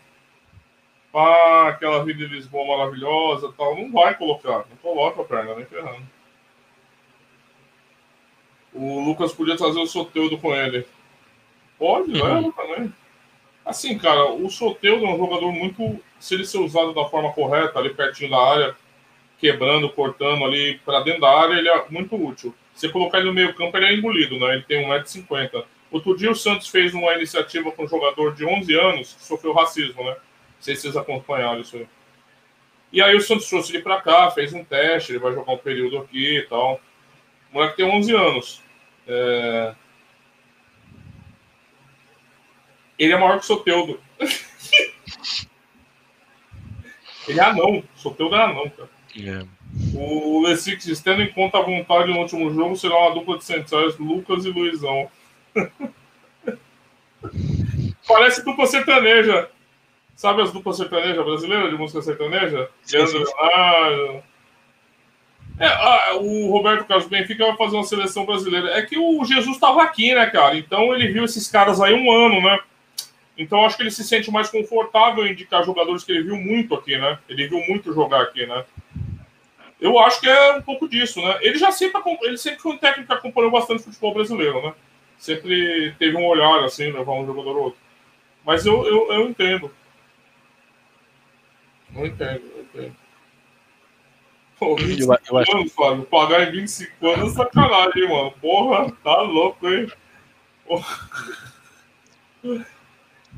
[1.13, 3.75] ah, aquela vida de Lisboa maravilhosa tal.
[3.75, 6.07] Não vai colocar, não coloca a perna, nem ferrando.
[8.73, 10.85] O Lucas podia trazer o Soteudo com ele.
[11.77, 12.23] Pode, uhum.
[12.23, 12.93] leva também.
[13.65, 15.99] Assim, cara, o Soteudo é um jogador muito.
[16.19, 18.75] Se ele ser usado da forma correta, ali pertinho da área,
[19.39, 22.53] quebrando, cortando ali para dentro da área, ele é muito útil.
[22.73, 24.53] Se colocar ele no meio-campo, ele é engolido, né?
[24.53, 25.63] Ele tem 1,50m.
[25.91, 29.53] Outro dia o Santos fez uma iniciativa com um jogador de 11 anos que sofreu
[29.53, 30.15] racismo, né?
[30.59, 31.87] Não sei se vocês acompanharam isso aí.
[32.91, 35.57] E aí o Santos trouxe ele para cá, fez um teste, ele vai jogar um
[35.57, 36.81] período aqui e tal.
[37.49, 38.61] O moleque tem 11 anos.
[39.07, 39.73] É...
[42.97, 44.01] Ele é maior que o Soteudo.
[47.25, 47.81] ele é anão.
[47.95, 48.89] Soteudo é anão, cara.
[49.15, 49.45] Yeah.
[49.45, 49.47] É.
[49.95, 53.97] O Lessix, tendo em conta a vontade no último jogo, será uma dupla de centrais,
[53.97, 55.09] Lucas e Luizão.
[58.05, 59.49] Parece dupla sertaneja.
[60.19, 62.69] Sabe as duplas sertanejas brasileiras de música sertaneja?
[62.91, 64.23] Leandro Leonardo.
[65.57, 68.71] É, ah, o Roberto Carlos Benfica vai fazer uma seleção brasileira.
[68.71, 70.57] É que o Jesus estava aqui, né, cara?
[70.57, 72.59] Então ele viu esses caras aí um ano, né?
[73.37, 76.75] Então acho que ele se sente mais confortável em indicar jogadores que ele viu muito
[76.75, 77.17] aqui, né?
[77.29, 78.65] Ele viu muito jogar aqui, né?
[79.79, 81.37] Eu acho que é um pouco disso, né?
[81.39, 84.73] Ele já sempre, ele sempre foi um técnico que acompanhou bastante futebol brasileiro, né?
[85.17, 87.79] Sempre teve um olhar, assim, levar um jogador ou outro.
[88.45, 89.71] Mas eu, eu, eu entendo.
[91.91, 92.95] Não entendo, não entendo.
[94.59, 95.57] Pô, 25 eu, eu acho...
[95.57, 96.03] anos, Fábio.
[96.05, 98.31] Pagar em 25 anos é sacanagem, mano.
[98.41, 99.87] Porra, tá louco, hein?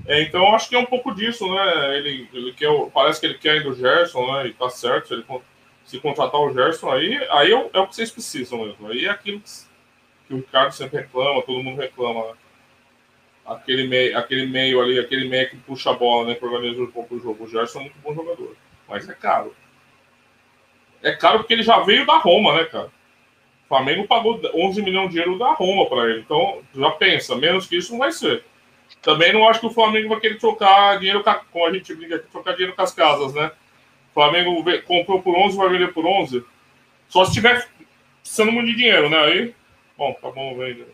[0.05, 1.97] É, então eu acho que é um pouco disso, né?
[1.97, 4.47] Ele, ele quer, parece que ele quer ir do Gerson, né?
[4.47, 5.25] E tá certo, se ele
[5.85, 8.87] se contratar o Gerson aí, aí é, é o que vocês precisam mesmo.
[8.87, 9.49] Aí é aquilo que,
[10.27, 12.33] que o Ricardo sempre reclama, todo mundo reclama, né?
[13.45, 16.35] Aquele meio, aquele meio ali, aquele meio que puxa a bola, né?
[16.35, 17.43] Que organiza um pouco o jogo.
[17.43, 18.55] O Gerson é muito bom jogador.
[18.87, 19.55] Mas é caro.
[21.01, 22.87] É caro porque ele já veio da Roma, né, cara?
[23.65, 26.21] O Flamengo pagou 11 milhões de euros da Roma para ele.
[26.21, 28.43] Então, já pensa, menos que isso não vai ser.
[29.01, 32.27] Também não acho que o Flamengo vai querer trocar dinheiro, com a gente brinca aqui,
[32.29, 33.51] trocar dinheiro com as casas, né?
[34.11, 36.43] O Flamengo comprou por 11, vai vender por 11.
[37.07, 37.67] Só se tiver
[38.21, 39.17] precisando muito de dinheiro, né?
[39.17, 39.55] Aí,
[39.97, 40.85] bom, tá bom, vende.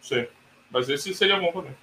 [0.00, 0.28] Sei.
[0.72, 1.76] Mas esse seria bom também.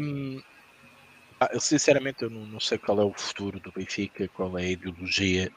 [0.00, 0.42] Um,
[1.40, 4.70] ah, sinceramente, eu não, não, sei qual é o futuro do Benfica, qual é a
[4.70, 5.50] ideologia.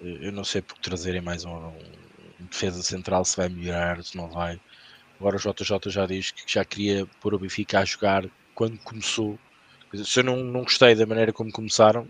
[0.00, 4.28] Eu não sei por trazerem mais um, um defesa central se vai melhorar, se não
[4.28, 4.60] vai.
[5.18, 8.24] Agora o JJ já diz que já queria pôr o Benfica a jogar
[8.54, 9.38] quando começou.
[9.94, 12.06] Se eu não, não gostei da maneira como começaram,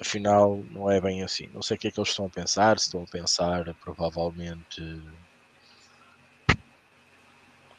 [0.00, 1.48] afinal não é bem assim.
[1.52, 4.80] Não sei o que é que eles estão a pensar, se estão a pensar provavelmente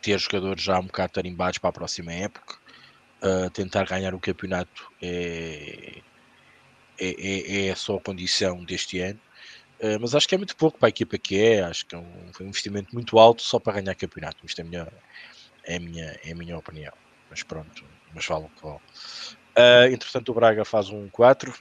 [0.01, 2.57] ter jogadores já um bocado tarimbados para a próxima época,
[3.23, 6.01] uh, tentar ganhar o campeonato é,
[6.99, 9.19] é, é, é só a condição deste ano.
[9.81, 11.97] Uh, mas acho que é muito pouco para a equipa que é, acho que é
[11.97, 14.45] um, foi um investimento muito alto só para ganhar campeonato.
[14.45, 14.87] Isto é minha,
[15.65, 16.93] é a minha, é a minha opinião.
[17.29, 18.79] Mas pronto, mas vale o que vale.
[19.59, 21.53] Uh, entretanto, o Braga faz um 4.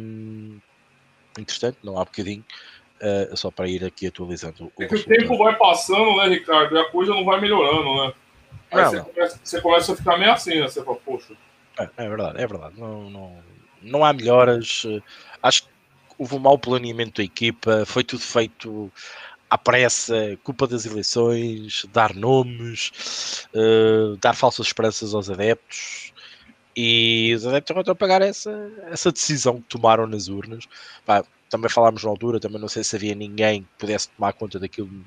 [0.00, 0.58] Um,
[1.38, 2.44] interessante, não há bocadinho.
[3.00, 4.72] Uh, só para ir aqui atualizando.
[4.76, 6.74] O é que o tempo vai passando, né, Ricardo?
[6.74, 8.12] E a coisa não vai melhorando, né?
[8.72, 9.04] Aí não, você, não.
[9.04, 10.68] Começa, você, Começa, a ficar meio assim, né?
[10.68, 11.32] Você fala, poxa.
[11.78, 12.74] É, é verdade, é verdade.
[12.76, 13.38] Não, não,
[13.80, 14.82] não há melhoras.
[15.40, 15.68] Acho que
[16.18, 18.90] houve um mau planeamento da equipa, foi tudo feito
[19.48, 26.12] à pressa, culpa das eleições, dar nomes, uh, dar falsas esperanças aos adeptos.
[26.80, 30.64] E os adeptos estão a pagar essa, essa decisão que tomaram nas urnas.
[31.04, 34.60] Pá, também falámos na altura, também não sei se havia ninguém que pudesse tomar conta
[34.60, 35.04] daquilo de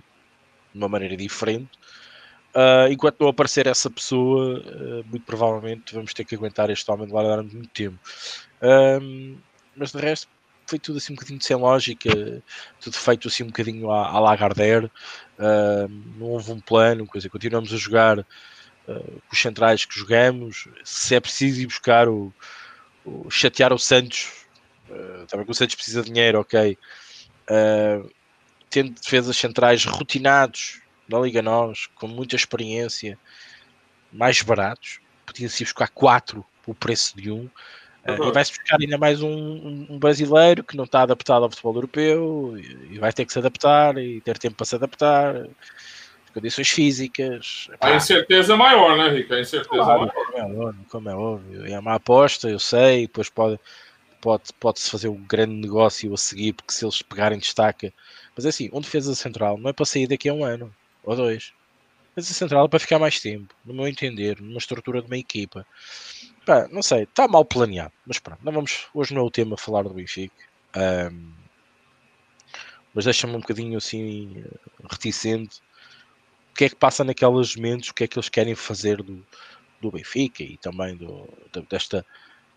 [0.75, 1.69] uma maneira diferente.
[2.53, 7.07] Uh, enquanto não aparecer essa pessoa, uh, muito provavelmente vamos ter que aguentar este homem
[7.07, 7.97] durante muito tempo.
[9.73, 10.27] Mas de resto,
[10.65, 12.43] foi tudo assim um bocadinho sem lógica,
[12.81, 14.91] tudo feito assim um bocadinho à, à Lagardère.
[16.17, 17.29] não houve um plano, coisa.
[17.29, 18.25] Continuamos a jogar
[18.87, 22.33] uh, os centrais que jogamos, se é preciso ir buscar o,
[23.05, 24.45] o chatear o Santos,
[24.89, 26.77] uh, também que o Santos precisa de dinheiro, ok.
[27.49, 28.09] Uh,
[28.69, 33.19] tendo defesas centrais rotinados na Liga Nós, com muita experiência,
[34.11, 37.49] mais baratos, podia-se buscar quatro o preço de um.
[38.07, 41.75] Uh, e vai-se buscar ainda mais um, um, brasileiro que não está adaptado ao futebol
[41.75, 45.47] europeu e, e vai ter que se adaptar e ter tempo para se adaptar
[46.31, 47.67] condições físicas.
[47.79, 49.35] A incerteza é maior, né, Rica?
[49.35, 50.75] A incerteza claro, é maior.
[50.89, 53.59] Como é, óbvio, é uma aposta, eu sei, depois pode,
[54.19, 57.93] pode, pode-se fazer um grande negócio a seguir, porque se eles pegarem destaca.
[58.35, 61.15] Mas é assim, um defesa central não é para sair daqui a um ano ou
[61.15, 61.53] dois.
[62.15, 65.65] Defesa central é para ficar mais tempo, no meu entender, numa estrutura de uma equipa.
[66.45, 69.57] Pá, não sei, está mal planeado, mas pronto, não vamos, hoje não é o tema
[69.57, 70.33] falar do Benfica.
[70.75, 71.31] Um,
[72.93, 74.43] mas deixa-me um bocadinho assim
[74.89, 75.61] reticente
[76.51, 79.25] o que é que passa naqueles momentos, o que é que eles querem fazer do,
[79.79, 81.27] do Benfica e também do,
[81.69, 82.05] desta,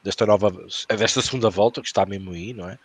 [0.02, 0.50] desta nova,
[0.88, 2.78] desta segunda volta que está mesmo aí, não é?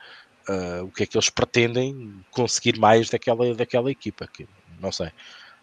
[0.48, 4.48] Uh, o que é que eles pretendem conseguir mais daquela, daquela equipa, que
[4.80, 5.12] não sei,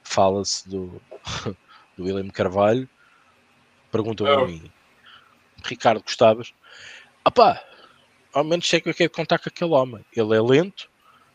[0.02, 1.00] fala-se do,
[1.96, 2.88] do William Carvalho,
[3.90, 4.70] pergunta-me a mim,
[5.64, 6.52] Ricardo Gustavas,
[7.26, 7.64] opá,
[8.32, 10.88] ao menos sei que eu quero contar com aquele homem, ele é lento,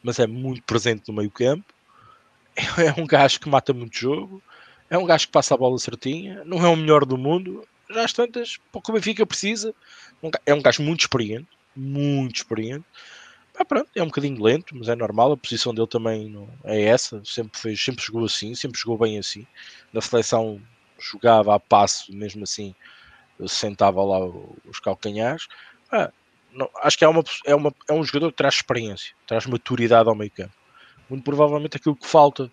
[0.03, 1.73] mas é muito presente no meio campo,
[2.77, 4.41] é um gajo que mata muito jogo,
[4.89, 8.03] é um gajo que passa a bola certinha, não é o melhor do mundo, já
[8.03, 9.73] as tantas, pouco o Benfica precisa,
[10.45, 12.85] é um gajo muito experiente, muito experiente.
[13.57, 17.21] Ah, pronto, é um bocadinho lento, mas é normal, a posição dele também é essa,
[17.25, 19.45] sempre, fez, sempre jogou assim, sempre jogou bem assim.
[19.91, 20.61] Na seleção
[20.97, 22.73] jogava a passo, mesmo assim,
[23.47, 24.19] sentava lá
[24.65, 25.47] os calcanhares.
[25.91, 26.11] Ah,
[26.53, 30.07] não, acho que é, uma, é, uma, é um jogador que traz experiência, traz maturidade
[30.07, 30.60] ao meio campo
[31.11, 32.51] muito provavelmente aquilo que falta.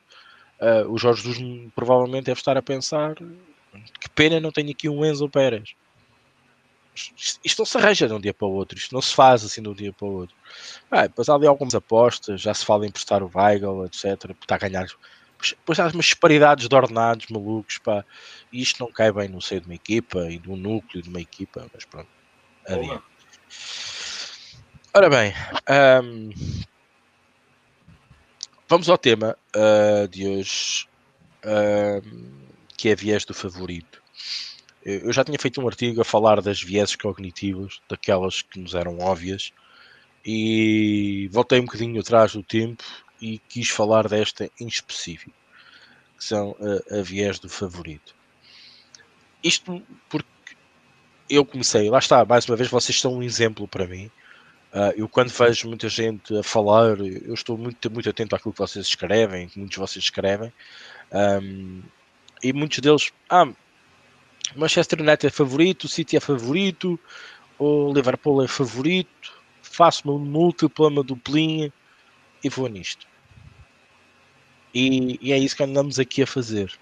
[0.61, 5.05] Uh, o Jorge Jesus provavelmente deve estar a pensar que pena não tenho aqui um
[5.05, 5.75] Enzo Pérez.
[7.17, 9.45] Isto, isto, não se arranja de um dia para o outro, isto não se faz
[9.45, 10.35] assim de um dia para o outro.
[10.91, 14.31] Ah, depois há ali algumas apostas, já se fala em prestar o Weigl, etc.
[14.41, 14.87] Está a ganhar.
[15.41, 18.05] Depois há umas disparidades de ordenados malucos, pá.
[18.53, 21.21] E isto não cai bem no seio de uma equipa e do núcleo de uma
[21.21, 22.09] equipa, mas pronto.
[22.67, 23.05] Adiante.
[24.93, 25.33] Ora bem,
[26.03, 26.31] um,
[28.71, 30.87] Vamos ao tema uh, de hoje,
[31.43, 32.07] uh,
[32.77, 34.03] que é viés do favorito.
[34.85, 38.99] Eu já tinha feito um artigo a falar das vieses cognitivas, daquelas que nos eram
[38.99, 39.55] óbvias,
[40.23, 42.85] e voltei um bocadinho atrás do tempo
[43.23, 45.35] e quis falar desta em específico,
[46.19, 48.15] que são a, a viés do favorito.
[49.43, 50.29] Isto porque
[51.31, 54.11] eu comecei, lá está, mais uma vez, vocês são um exemplo para mim
[54.73, 58.59] Uh, eu quando vejo muita gente a falar, eu estou muito, muito atento àquilo que
[58.59, 60.53] vocês escrevem, que muitos de vocês escrevem,
[61.43, 61.83] um,
[62.43, 63.49] e muitos deles, ah,
[64.55, 66.99] Manchester United é favorito, City é favorito,
[67.59, 71.73] o Liverpool é favorito, faço uma múltipla, uma duplinha
[72.45, 73.07] e vou nisto.
[74.73, 76.73] E, e, é isso que andamos aqui a fazer.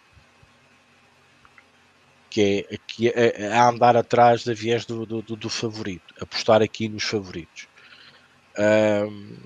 [2.29, 6.89] Que é, que é, é andar atrás da viés do, do, do favorito, apostar aqui
[6.89, 7.69] nos favoritos.
[8.59, 9.37] Um,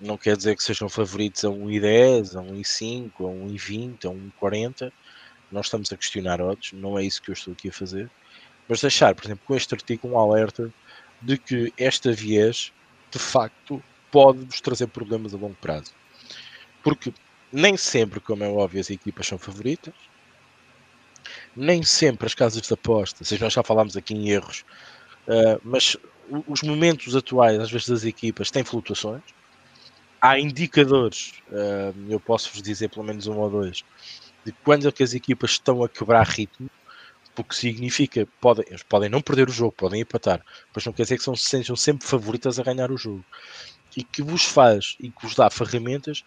[0.00, 4.92] não quer dizer que sejam favoritos a 1,10, a 1,5, a 1,20, a 1,40.
[5.50, 8.10] Não estamos a questionar odds, não é isso que eu estou aqui a fazer.
[8.68, 10.72] Mas deixar, por exemplo, com este artigo um alerta
[11.22, 12.72] de que esta viés,
[13.10, 15.92] de facto, pode nos trazer problemas a longo prazo.
[16.82, 17.12] Porque
[17.52, 19.94] nem sempre, como é óbvio, as equipas são favoritas.
[21.56, 24.64] Nem sempre as casas de aposta, seja, nós já falámos aqui em erros,
[25.28, 25.96] uh, mas
[26.46, 29.22] os momentos atuais, às vezes, das equipas têm flutuações
[30.24, 33.84] há indicadores, uh, eu posso vos dizer pelo menos um ou dois,
[34.42, 36.70] de quando é que as equipas estão a quebrar ritmo,
[37.34, 40.42] porque significa podem, podem não perder o jogo, podem empatar,
[40.74, 43.22] mas não quer dizer que são, sejam sempre favoritas a ganhar o jogo.
[43.94, 46.24] E que vos faz e que vos dá ferramentas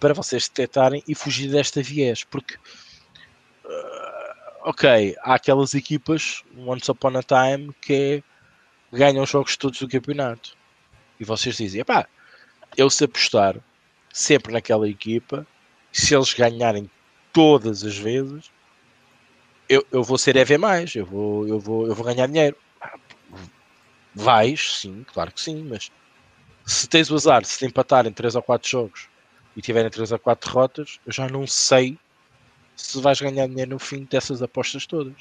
[0.00, 4.18] para vocês detectarem e fugir desta viés, porque uh,
[4.64, 8.24] ok, há aquelas equipas, once upon a time, que
[8.92, 10.56] ganham os jogos todos do campeonato.
[11.18, 12.06] E vocês dizem, pá,
[12.76, 13.56] eu se apostar
[14.12, 15.46] sempre naquela equipa,
[15.92, 16.90] se eles ganharem
[17.32, 18.50] todas as vezes,
[19.68, 22.56] eu, eu vou ser EV mais, eu vou, eu vou, eu vou ganhar dinheiro.
[24.14, 25.92] Vais, sim, claro que sim, mas
[26.64, 29.08] se tens o azar, se empatarem 3 ou 4 jogos
[29.56, 31.98] e tiverem 3 ou 4 derrotas, eu já não sei
[32.76, 35.14] se vais ganhar dinheiro no fim dessas apostas todas.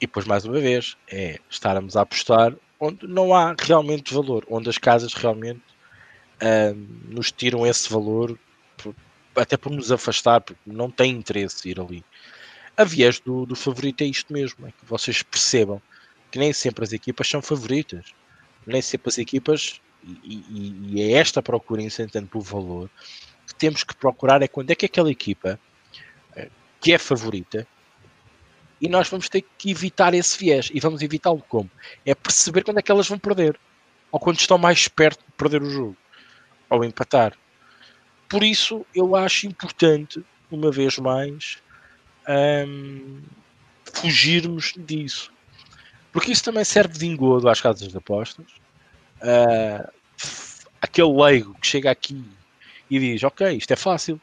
[0.00, 4.68] E depois, mais uma vez, é estarmos a apostar onde não há realmente valor, onde
[4.68, 5.62] as casas realmente
[7.08, 8.38] nos tiram esse valor,
[9.34, 12.04] até por nos afastar, porque não tem interesse ir ali.
[12.76, 15.80] A viés do, do favorito é isto mesmo, é que vocês percebam
[16.30, 18.12] que nem sempre as equipas são favoritas,
[18.66, 22.90] nem sempre as equipas, e, e, e é esta procura incessante pelo valor,
[23.46, 25.58] que temos que procurar é quando é que aquela equipa
[26.34, 27.66] eh, que é favorita
[28.80, 31.70] e nós vamos ter que evitar esse viés e vamos evitá-lo como?
[32.04, 33.58] É perceber quando é que elas vão perder
[34.10, 35.96] ou quando estão mais perto de perder o jogo
[36.68, 37.36] ao empatar.
[38.28, 41.58] Por isso, eu acho importante, uma vez mais,
[42.28, 43.22] um,
[43.84, 45.32] fugirmos disso.
[46.12, 48.46] Porque isso também serve de engodo às casas de apostas.
[49.20, 49.86] Uh,
[50.80, 52.24] aquele leigo que chega aqui
[52.90, 54.20] e diz: Ok, isto é fácil.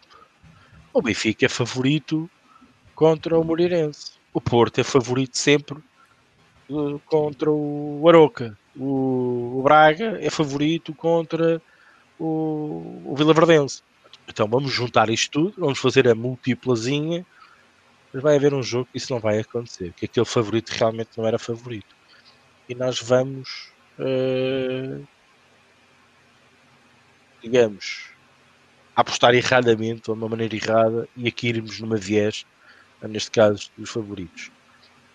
[0.92, 2.30] O Benfica é favorito
[2.96, 4.14] contra o Moreirense.
[4.34, 5.78] O Porto é favorito sempre
[6.70, 8.58] uh, contra o Aroca.
[8.76, 11.62] O, Braga é favorito contra
[12.20, 13.84] o, o Vila Verdense.
[14.28, 17.26] Então vamos juntar isto tudo, vamos fazer a múltiplazinha,
[18.12, 21.28] mas vai haver um jogo que isso não vai acontecer, que aquele favorito realmente não
[21.28, 21.96] era favorito.
[22.68, 25.06] E nós vamos, uh,
[27.42, 28.10] digamos,
[28.96, 32.46] apostar erradamente, de uma maneira errada, e aqui irmos numa viés,
[33.08, 34.52] neste caso, dos favoritos.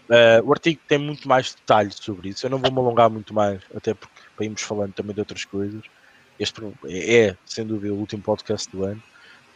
[0.09, 2.47] Uh, o artigo tem muito mais detalhes sobre isso.
[2.47, 5.83] Eu não vou me alongar muito mais, até porque irmos falando também de outras coisas.
[6.39, 9.03] Este é, sem dúvida, o último podcast do ano.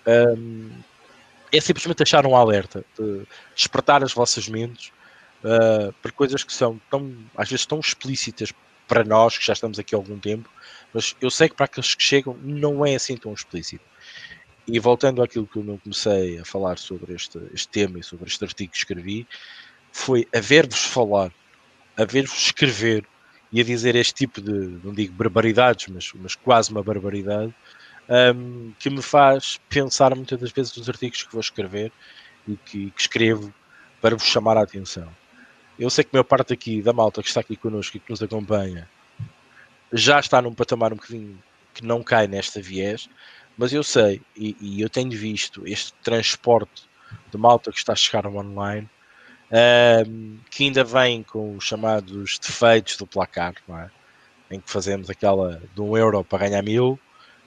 [0.06, 0.70] Um,
[1.52, 3.22] é simplesmente achar um alerta, de
[3.54, 4.90] despertar as vossas mentes
[5.44, 8.52] uh, para coisas que são tão, às vezes, tão explícitas
[8.88, 10.50] para nós, que já estamos aqui há algum tempo,
[10.92, 13.84] mas eu sei que para aqueles que chegam não é assim tão explícito.
[14.66, 18.44] E voltando àquilo que eu comecei a falar sobre este, este tema e sobre este
[18.44, 19.27] artigo que escrevi,
[19.90, 21.33] foi a ver-vos falar,
[21.96, 23.07] a ver-vos escrever
[23.53, 24.51] e a dizer este tipo de,
[24.83, 27.55] não digo barbaridades, mas, mas quase uma barbaridade,
[28.35, 31.92] um, que me faz pensar muitas das vezes nos artigos que vou escrever
[32.48, 33.53] e que, que, escrevo
[34.01, 35.09] para vos chamar a atenção.
[35.79, 38.11] Eu sei que a maior parte aqui da malta que está aqui connosco e que
[38.11, 38.88] nos acompanha
[39.92, 41.38] já está num patamar um bocadinho
[41.75, 43.09] que não cai nesta viés,
[43.56, 46.88] mas eu sei e, e eu tenho visto este transporte
[47.30, 48.88] de malta que está a chegar online
[50.50, 53.90] que ainda vem com os chamados defeitos do placar, é?
[54.50, 56.98] em que fazemos aquela de um euro para ganhar mil,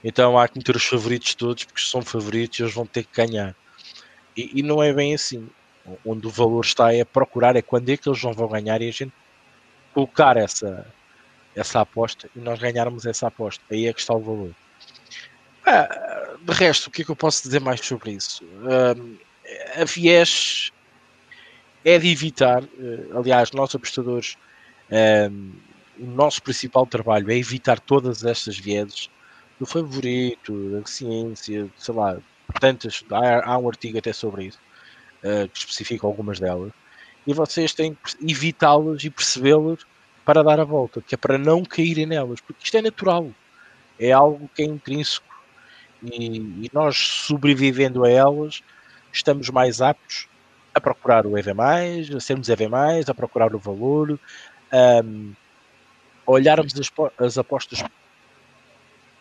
[0.04, 3.56] então há que meter os favoritos todos, porque são favoritos eles vão ter que ganhar.
[4.38, 5.50] E, e, não é bem assim.
[6.06, 8.90] Onde o valor está é procurar, é quando é que eles não vão ganhar e
[8.90, 9.14] a gente
[9.94, 10.86] colocar essa,
[11.56, 13.64] essa aposta e nós ganharmos essa aposta.
[13.72, 14.52] Aí é que está o valor.
[15.66, 18.44] Ah, de resto, o que é que eu posso dizer mais sobre isso?
[19.76, 20.72] A Viés
[21.84, 24.38] é de evitar, eh, aliás, nós apostadores,
[26.00, 29.10] o nosso principal trabalho é evitar todas estas vieses
[29.60, 32.18] do favorito, da ciência, sei lá,
[32.60, 34.60] tantas, há, há um artigo até sobre isso,
[35.24, 36.72] uh, que especifica algumas delas,
[37.26, 39.80] e vocês têm que evitá-las e percebê-las
[40.24, 43.30] para dar a volta, que é para não caírem nelas, porque isto é natural,
[44.00, 45.26] é algo que é intrínseco,
[46.04, 48.62] e, e nós sobrevivendo a elas,
[49.12, 50.28] estamos mais aptos
[50.74, 51.52] a procurar o EV,
[52.16, 52.66] a sermos EV,
[53.08, 54.20] a procurar o valor,
[54.72, 55.04] a
[56.26, 57.84] olharmos as, as apostas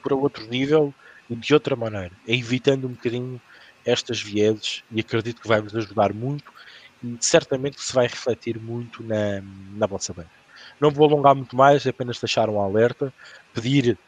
[0.03, 0.93] para outro nível
[1.31, 3.41] e de outra maneira, evitando um bocadinho
[3.85, 6.53] estas vieses e acredito que vai vos ajudar muito
[7.03, 9.43] e certamente se vai refletir muito na,
[9.77, 10.31] na vossa banca.
[10.81, 13.13] Não vou alongar muito mais, apenas deixar um alerta,
[13.53, 13.99] pedir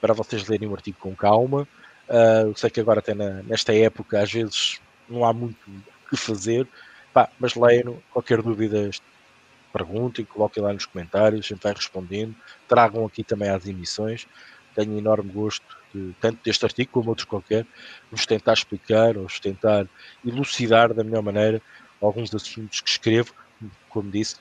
[0.00, 1.66] para vocês lerem o artigo com calma.
[2.08, 6.10] Uh, eu sei que agora até na, nesta época às vezes não há muito o
[6.10, 6.68] que fazer,
[7.12, 8.90] pá, mas leiam, qualquer dúvida
[9.72, 12.36] perguntem, coloquem lá nos comentários, a gente vai respondendo,
[12.68, 14.26] tragam aqui também as emissões.
[14.74, 17.66] Tenho enorme gosto, de, tanto deste artigo como outros qualquer,
[18.10, 19.86] vos tentar explicar ou vos tentar
[20.24, 21.60] elucidar da melhor maneira
[22.00, 23.34] alguns assuntos que escrevo,
[23.88, 24.36] como disse,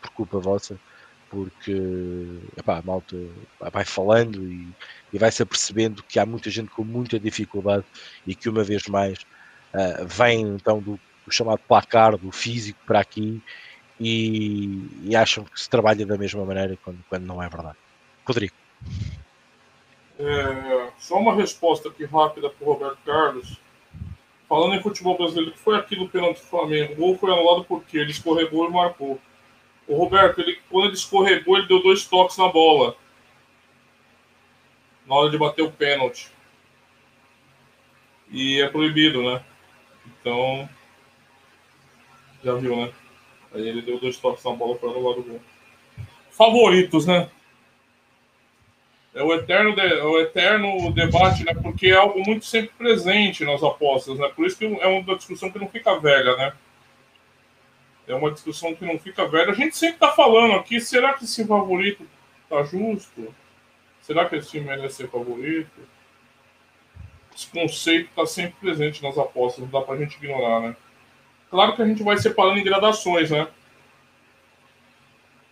[0.00, 0.78] por culpa vossa,
[1.44, 3.16] porque epá, a malta
[3.60, 4.66] vai falando e,
[5.12, 7.84] e vai-se apercebendo que há muita gente com muita dificuldade
[8.26, 9.18] e que uma vez mais
[9.74, 13.42] uh, vem então do, do, chamado placar, do físico para aqui
[14.00, 17.76] e, e, acham que se trabalha da mesma maneira quando, quando não é verdade.
[18.26, 18.54] Rodrigo.
[20.18, 23.60] É, só uma resposta aqui rápida para o Roberto Carlos.
[24.48, 26.92] Falando em futebol brasileiro, que foi aquilo do Flamengo?
[26.92, 29.18] O gol foi anulado porque ele escorregou e marcou.
[29.86, 32.96] O Roberto, ele, quando ele escorregou, ele deu dois toques na bola.
[35.06, 36.30] Na hora de bater o pênalti.
[38.30, 39.42] E é proibido, né?
[40.06, 40.68] Então.
[42.42, 42.92] Já viu, né?
[43.54, 45.40] Aí ele deu dois toques na bola para o gol.
[46.30, 47.30] Favoritos, né?
[49.14, 51.54] É o eterno, de, é o eterno debate, né?
[51.54, 54.28] Porque é algo muito sempre presente nas apostas, né?
[54.36, 56.52] Por isso que é uma discussão que não fica velha, né?
[58.06, 59.50] É uma discussão que não fica velha.
[59.50, 62.06] A gente sempre está falando aqui, será que esse favorito
[62.48, 63.34] tá justo?
[64.00, 65.80] Será que esse time merece ser favorito?
[67.34, 70.76] Esse conceito está sempre presente nas apostas, não dá para a gente ignorar, né?
[71.50, 73.48] Claro que a gente vai separando em gradações, né?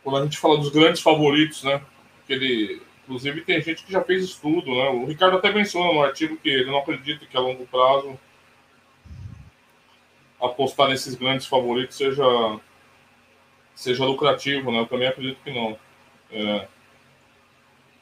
[0.02, 1.82] Quando a gente fala dos grandes favoritos, né?
[2.22, 4.88] Aquele, inclusive tem gente que já fez estudo, né?
[4.90, 8.18] O Ricardo até menciona no artigo que ele não acredita que a longo prazo
[10.44, 12.24] apostar nesses grandes favoritos seja,
[13.74, 14.80] seja lucrativo, né?
[14.80, 15.78] Eu também acredito que não.
[16.30, 16.66] É.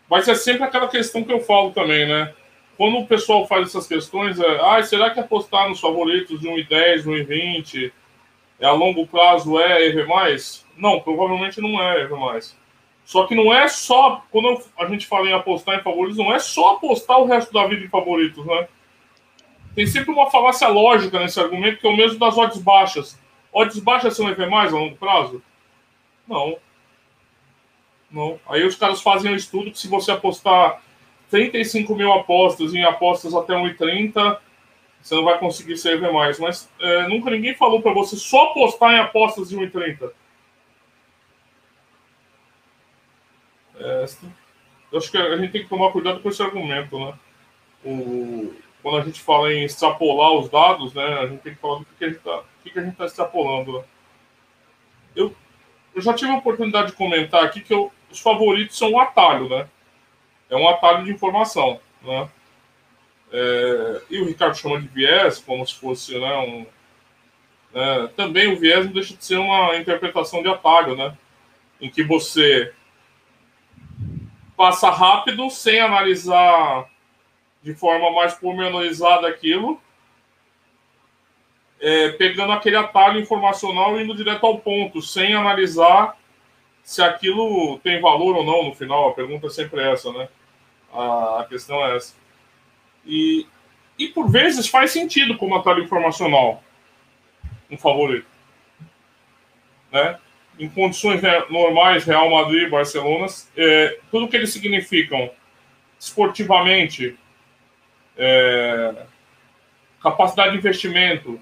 [0.08, 2.34] Mas é sempre aquela questão que eu falo também, né?
[2.76, 7.04] Quando o pessoal faz essas questões, é, ah, será que apostar nos favoritos de 1,10,
[7.04, 7.92] 1,20
[8.60, 10.06] é a longo prazo é EV+.
[10.76, 12.14] Não, provavelmente não é EV+.
[13.04, 16.38] Só que não é só, quando a gente fala em apostar em favoritos, não é
[16.38, 18.68] só apostar o resto da vida em favoritos, né?
[19.74, 23.18] Tem sempre uma falácia lógica nesse argumento, que é o mesmo das odds baixas.
[23.52, 25.42] Odds baixas são EV mais a longo prazo?
[26.28, 26.58] Não.
[28.10, 28.38] Não.
[28.46, 30.82] Aí os caras fazem um estudo que se você apostar
[31.30, 34.38] 35 mil apostas em apostas até 1,30,
[35.00, 36.38] você não vai conseguir ser EV mais.
[36.38, 40.12] Mas é, nunca ninguém falou para você só apostar em apostas de 1,30.
[43.76, 47.14] É, acho que a gente tem que tomar cuidado com esse argumento, né?
[47.84, 51.78] O, quando a gente fala em extrapolar os dados, né, a gente tem que falar
[51.78, 52.42] do que, a gente está
[52.96, 53.78] tá extrapolando.
[53.78, 53.84] Né?
[55.14, 55.34] Eu,
[55.94, 59.48] eu já tive a oportunidade de comentar aqui que eu, os favoritos são um atalho,
[59.48, 59.68] né?
[60.50, 62.28] É um atalho de informação, né?
[63.32, 66.66] É, e o Ricardo chama de viés, como se fosse, né, um,
[67.74, 71.16] é, também o viés não deixa de ser uma interpretação de atalho, né?
[71.80, 72.72] Em que você
[74.56, 76.86] passa rápido sem analisar
[77.62, 79.80] de forma mais pormenorizada aquilo,
[81.80, 86.16] é, pegando aquele atalho informacional e indo direto ao ponto, sem analisar
[86.82, 89.08] se aquilo tem valor ou não no final.
[89.08, 90.28] A pergunta é sempre essa, né?
[90.92, 92.14] A, a questão é essa.
[93.04, 93.46] E,
[93.98, 96.62] e por vezes faz sentido como atalho informacional
[97.70, 98.26] um favorito.
[99.90, 100.18] Né?
[100.58, 105.30] Em condições normais, Real Madrid, Barcelona, é, tudo que eles significam
[105.98, 107.18] esportivamente,
[108.16, 109.06] é,
[110.02, 111.40] capacidade de investimento,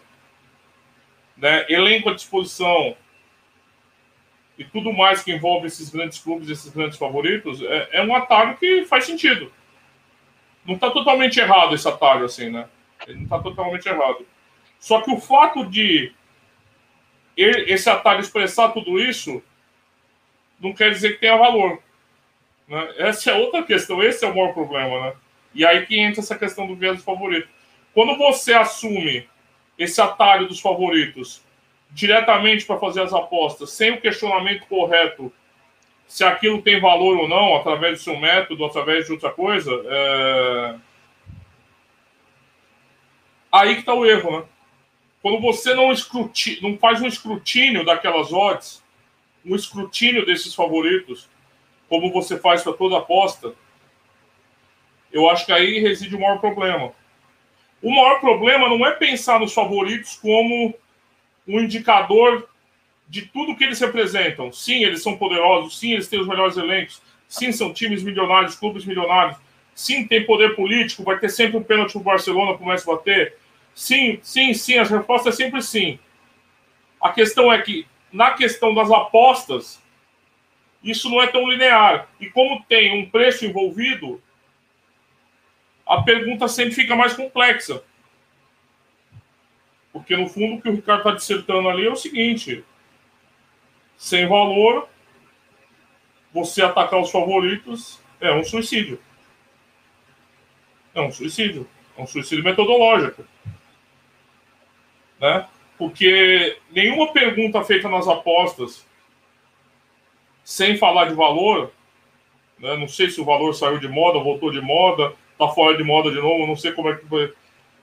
[1.37, 2.97] né, elenco à disposição
[4.59, 8.57] e tudo mais que envolve esses grandes clubes, esses grandes favoritos, é, é um atalho
[8.59, 9.51] que faz sentido.
[10.67, 12.69] Não está totalmente errado esse atalho, assim, né?
[13.07, 14.27] Ele não está totalmente errado.
[14.79, 16.13] Só que o fato de
[17.37, 19.43] esse atalho expressar tudo isso
[20.61, 21.83] não quer dizer que tenha valor.
[22.69, 22.95] Né?
[22.99, 25.17] Essa é outra questão, esse é o maior problema, né?
[25.55, 27.49] E aí que entra essa questão do viés do favorito.
[27.93, 29.29] Quando você assume
[29.79, 31.43] esse atalho dos favoritos
[31.91, 35.33] diretamente para fazer as apostas, sem o questionamento correto
[36.07, 40.75] se aquilo tem valor ou não, através do seu método, através de outra coisa, é...
[43.53, 44.45] aí que está o erro, né?
[45.23, 46.61] Quando você não, escruti...
[46.63, 48.83] não faz um escrutínio daquelas odds,
[49.47, 51.29] um escrutínio desses favoritos,
[51.89, 53.55] como você faz para toda aposta,
[55.13, 56.93] Eu acho que aí reside o maior problema.
[57.83, 60.75] O maior problema não é pensar nos favoritos como
[61.49, 62.49] um indicador
[63.09, 64.53] de tudo que eles representam.
[64.53, 68.85] Sim, eles são poderosos, sim, eles têm os melhores elencos, sim, são times milionários, clubes
[68.85, 69.37] milionários,
[69.75, 72.87] sim, tem poder político, vai ter sempre um pênalti para o Barcelona para o Messi
[72.87, 73.37] bater.
[73.75, 75.99] Sim, sim, sim, a resposta é sempre sim.
[77.01, 79.83] A questão é que, na questão das apostas,
[80.83, 82.09] isso não é tão linear.
[82.21, 84.21] E como tem um preço envolvido,
[85.91, 87.83] a pergunta sempre fica mais complexa.
[89.93, 92.65] Porque, no fundo, o que o Ricardo está dissertando ali é o seguinte:
[93.97, 94.89] sem valor,
[96.33, 99.01] você atacar os favoritos é um suicídio.
[100.95, 101.69] É um suicídio.
[101.99, 103.25] É um suicídio metodológico.
[105.21, 105.45] Né?
[105.77, 108.87] Porque nenhuma pergunta feita nas apostas,
[110.45, 111.73] sem falar de valor,
[112.61, 112.77] né?
[112.77, 116.11] não sei se o valor saiu de moda, voltou de moda, está fora de moda
[116.11, 117.33] de novo, não sei como é que foi.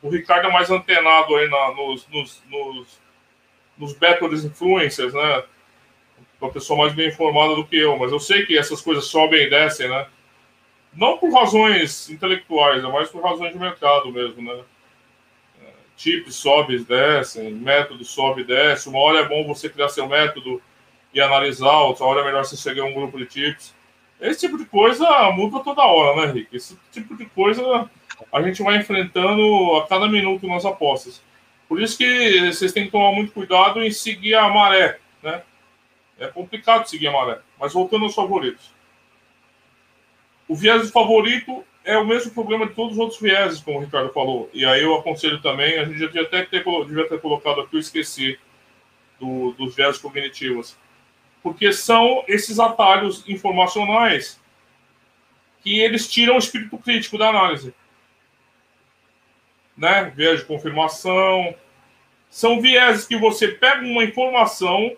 [0.02, 3.00] O Ricardo é mais antenado aí na, nos, nos, nos,
[3.78, 5.44] nos battles influencers, né?
[6.40, 9.42] Uma pessoa mais bem informada do que eu, mas eu sei que essas coisas sobem
[9.42, 10.08] e descem, né?
[10.94, 14.64] Não por razões intelectuais, é mais por razões de mercado mesmo, né?
[15.98, 18.88] Chips sobe e descem, método sobe e desce.
[18.88, 20.62] Uma hora é bom você criar seu método
[21.12, 23.76] e analisar, outra hora é melhor você seguir um grupo de chips.
[24.20, 26.56] Esse tipo de coisa muda toda hora, né, Rick?
[26.56, 27.90] Esse tipo de coisa
[28.32, 31.22] a gente vai enfrentando a cada minuto nas apostas.
[31.68, 35.44] Por isso que vocês têm que tomar muito cuidado em seguir a maré, né?
[36.18, 37.40] É complicado seguir a maré.
[37.60, 38.72] Mas voltando aos favoritos.
[40.48, 44.12] O viés favorito é o mesmo problema de todos os outros vieses, como o Ricardo
[44.12, 44.50] falou.
[44.54, 47.76] E aí eu aconselho também, a gente já devia até ter, devia ter colocado aqui,
[47.76, 48.40] eu esqueci,
[49.20, 50.78] do, dos viés cognitivos.
[51.42, 54.40] Porque são esses atalhos informacionais
[55.62, 57.74] que eles tiram o espírito crítico da análise.
[59.76, 60.12] Né?
[60.16, 61.56] Viés de confirmação.
[62.30, 64.96] São vieses que você pega uma informação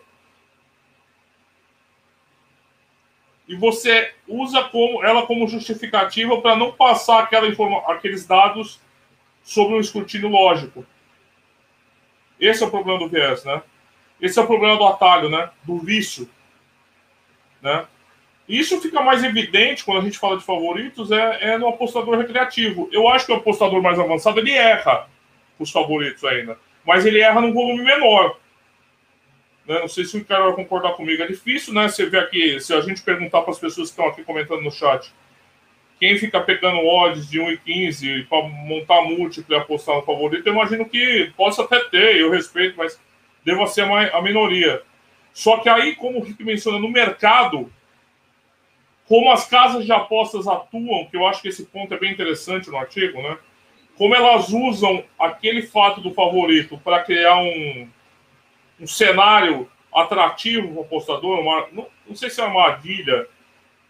[3.48, 8.80] e você usa como, ela como justificativa para não passar aquela informa, aqueles dados
[9.44, 10.86] sobre um escrutínio lógico.
[12.40, 13.64] Esse é o problema do viés, né?
[14.22, 15.50] Esse é o problema do atalho, né?
[15.64, 16.30] Do vício,
[17.62, 17.86] né?
[18.48, 22.90] Isso fica mais evidente quando a gente fala de favoritos é, é no apostador recreativo.
[22.92, 25.08] Eu acho que o apostador mais avançado ele erra
[25.60, 28.38] os favoritos ainda, mas ele erra num volume menor.
[29.68, 29.80] Né?
[29.80, 31.22] Não sei se o cara vai concordar comigo.
[31.22, 31.88] É difícil, né?
[31.88, 34.72] Você ver aqui, se a gente perguntar para as pessoas que estão aqui comentando no
[34.72, 35.14] chat,
[36.00, 40.90] quem fica pegando odds de 1,15 para montar múltiplo e apostar no favorito, eu imagino
[40.90, 43.00] que possa até ter, eu respeito, mas
[43.44, 44.82] deva ser a minoria.
[45.34, 47.72] Só que aí, como o Rick menciona, no mercado,
[49.08, 52.70] como as casas de apostas atuam, que eu acho que esse ponto é bem interessante
[52.70, 53.38] no artigo, né?
[53.98, 57.90] Como elas usam aquele fato do favorito para criar um,
[58.80, 63.28] um cenário atrativo para o apostador, uma, não, não, sei se é uma armadilha,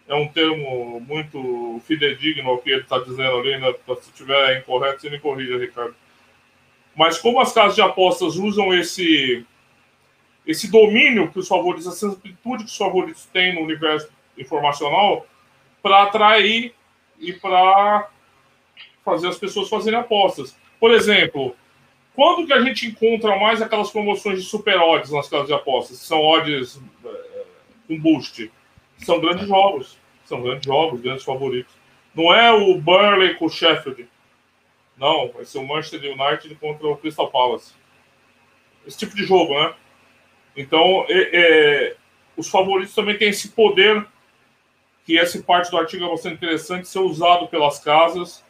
[0.08, 3.72] é um termo muito fidedigno ao que ele está dizendo ali, né?
[4.00, 5.94] se estiver incorreto, você me corrija, Ricardo.
[7.00, 9.46] Mas como as casas de apostas usam esse,
[10.46, 15.26] esse domínio que os favoritos, essa amplitude que os favoritos têm no universo informacional,
[15.82, 16.74] para atrair
[17.18, 18.06] e para
[19.02, 20.54] fazer as pessoas fazerem apostas.
[20.78, 21.56] Por exemplo,
[22.14, 25.96] quando que a gente encontra mais aquelas promoções de super odds nas casas de apostas?
[26.00, 27.44] São odds é,
[27.88, 28.52] com boost.
[28.98, 29.96] São grandes jogos.
[30.26, 31.72] São grandes jogos, grandes favoritos.
[32.14, 34.06] Não é o Burnley com o Sheffield.
[35.00, 37.72] Não, vai ser o Manchester United contra o Crystal Palace.
[38.86, 39.74] Esse tipo de jogo, né?
[40.54, 41.96] Então, é, é,
[42.36, 44.06] os favoritos também têm esse poder,
[45.06, 48.44] que essa parte do artigo é bastante interessante, ser usado pelas casas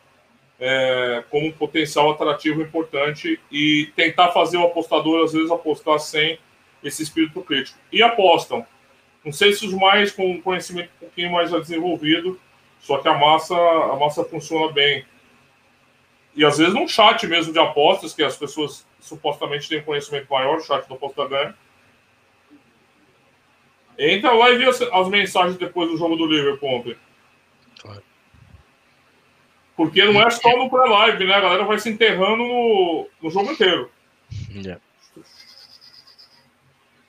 [0.58, 6.38] é, como um potencial atrativo importante e tentar fazer o apostador, às vezes, apostar sem
[6.82, 7.78] esse espírito crítico.
[7.92, 8.66] E apostam.
[9.24, 12.40] Não sei se os mais com conhecimento um pouquinho mais desenvolvido,
[12.80, 15.04] só que a massa, a massa funciona bem.
[16.34, 20.58] E às vezes num chat mesmo de apostas, que as pessoas supostamente têm conhecimento maior,
[20.58, 21.54] o chat do Aposta Ganha.
[23.98, 26.96] Entra lá e vê as, as mensagens depois do jogo do Liverpool ontem.
[27.80, 28.02] Claro.
[29.76, 31.34] Porque não é só no pré-live, né?
[31.34, 33.90] A galera vai se enterrando no, no jogo inteiro.
[34.54, 34.80] Yeah.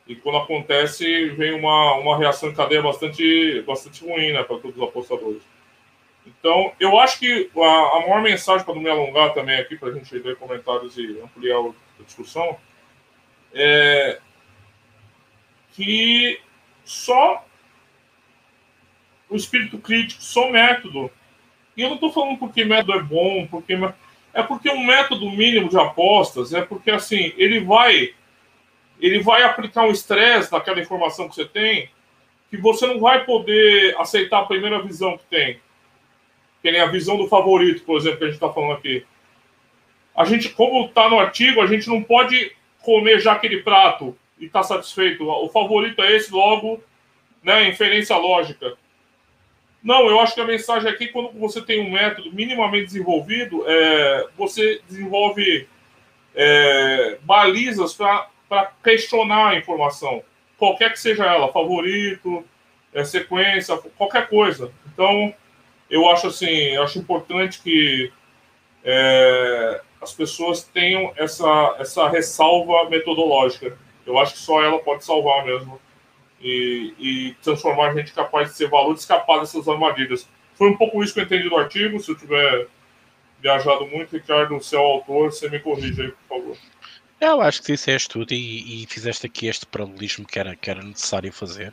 [0.07, 4.43] E quando acontece, vem uma, uma reação em cadeia bastante, bastante ruim, né?
[4.43, 5.43] Para todos os apostadores.
[6.26, 9.89] Então, eu acho que a, a maior mensagem, para não me alongar também aqui, para
[9.89, 12.57] a gente ler comentários e ampliar a discussão,
[13.53, 14.19] é
[15.74, 16.39] que
[16.84, 17.45] só
[19.30, 21.09] o espírito crítico, só o método
[21.76, 23.74] E eu não estou falando porque método é bom, porque
[24.34, 28.13] é porque um método mínimo de apostas é porque assim ele vai
[28.99, 31.89] ele vai aplicar um estresse naquela informação que você tem
[32.49, 35.61] que você não vai poder aceitar a primeira visão que tem.
[36.62, 39.05] Que nem a visão do favorito, por exemplo, que a gente está falando aqui.
[40.16, 42.51] A gente, como está no artigo, a gente não pode
[42.82, 45.28] comer já aquele prato e estar tá satisfeito.
[45.28, 46.84] O favorito é esse, logo,
[47.43, 48.78] né, inferência lógica.
[49.82, 54.28] Não, eu acho que a mensagem aqui, quando você tem um método minimamente desenvolvido, é,
[54.38, 55.68] você desenvolve
[56.36, 60.24] é, balizas para questionar a informação
[60.62, 62.45] qualquer que seja ela, favorito,
[62.93, 64.72] é, sequência, qualquer coisa.
[64.93, 65.34] Então,
[65.92, 68.12] eu acho assim, eu acho importante que
[68.84, 73.78] é, as pessoas tenham essa, essa ressalva metodológica.
[74.08, 75.80] Eu acho que só ela pode salvar mesmo
[76.39, 80.28] e, e transformar a gente capaz de ser valor, escapar dessas armadilhas.
[80.56, 82.00] Foi um pouco isso que eu entendi do artigo.
[82.00, 82.68] Se eu tiver
[83.42, 86.58] viajado muito, Ricardo, você é o autor, você me corrige aí, por favor.
[87.20, 90.82] Eu acho que disseste tudo e, e, fizeste aqui este paralelismo que era, que era
[90.82, 91.72] necessário fazer.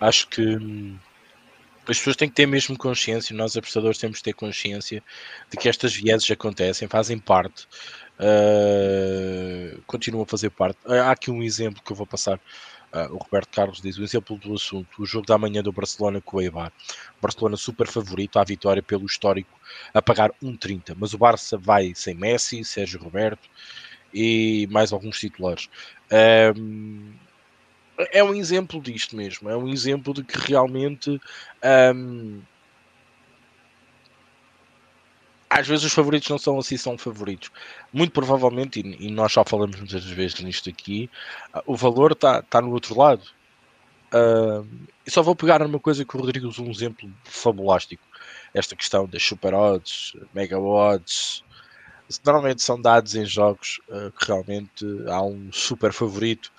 [0.00, 0.96] Acho que hum,
[1.88, 5.02] as pessoas têm que ter mesmo consciência, nós apostadores temos que ter consciência
[5.50, 7.66] de que estas vieses acontecem, fazem parte,
[8.20, 10.78] uh, continuam a fazer parte.
[10.86, 12.38] Há aqui um exemplo que eu vou passar.
[12.90, 16.20] Uh, o Roberto Carlos diz o exemplo do assunto, o jogo da manhã do Barcelona
[16.22, 16.72] com o Eibar.
[17.20, 19.58] Barcelona super favorito à vitória pelo histórico
[19.92, 23.48] a pagar 1,30, mas o Barça vai sem Messi, Sérgio Roberto,
[24.12, 25.68] e mais alguns titulares.
[26.56, 27.12] Um,
[28.12, 31.20] é um exemplo disto mesmo, é um exemplo de que realmente
[31.94, 32.40] um,
[35.50, 37.50] às vezes os favoritos não são assim, são favoritos.
[37.92, 41.10] Muito provavelmente, e, nós já falamos muitas vezes nisto aqui,
[41.66, 43.22] o valor está tá no outro lado.
[44.12, 44.66] Uh,
[45.06, 48.02] e só vou pegar numa coisa que o Rodrigo usou um exemplo fabulástico.
[48.54, 51.44] Esta questão das super odds, mega odds,
[52.24, 56.50] normalmente são dados em jogos uh, que realmente há um super favorito.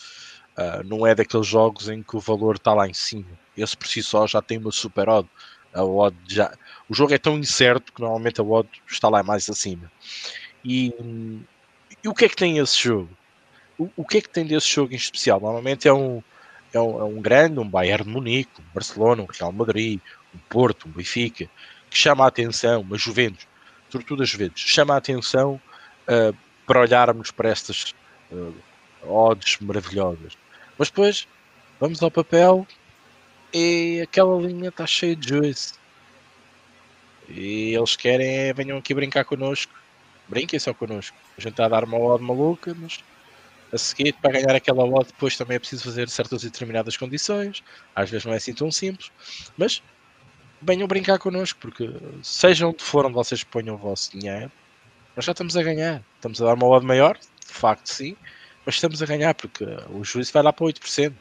[0.59, 3.29] Uh, não é daqueles jogos em que o valor está lá em cima.
[3.55, 5.29] Esse por si só já tem uma super odd.
[5.73, 6.51] A odd já...
[6.89, 9.89] O jogo é tão incerto que normalmente a odd está lá mais acima.
[10.65, 10.93] E,
[12.03, 13.09] e o que é que tem esse jogo?
[13.77, 15.39] O, o, que é que tem desse jogo em especial?
[15.39, 16.21] Normalmente é um,
[16.73, 20.01] é um, é um grande, um Bayern de Munique, um Barcelona, um Real Madrid,
[20.35, 21.49] um Porto, um Benfica,
[21.89, 23.47] que chama a atenção, uma Juventus
[23.89, 25.59] sobretudo às vezes, chama a atenção
[26.07, 26.35] uh,
[26.65, 27.93] para olharmos para estas
[28.31, 28.53] uh,
[29.03, 30.37] odds maravilhosas.
[30.79, 31.27] Mas depois
[31.77, 32.65] vamos ao papel
[33.53, 35.73] e aquela linha está cheia de juice.
[37.27, 39.73] E eles querem é, venham aqui brincar connosco.
[40.27, 41.17] Brinquem só connosco.
[41.37, 43.03] A gente está a dar uma odd maluca, mas
[43.73, 47.61] a seguir, para ganhar aquela odd, depois também é preciso fazer certas e determinadas condições.
[47.93, 49.11] Às vezes não é assim tão simples,
[49.57, 49.83] mas
[50.61, 51.89] venham brincar connosco, porque
[52.23, 54.51] seja onde for onde vocês ponham o vosso dinheiro,
[55.15, 56.03] nós já estamos a ganhar.
[56.15, 58.15] Estamos a dar uma odd maior, de facto sim,
[58.69, 61.11] mas estamos a ganhar porque o juízo vai lá para 8%.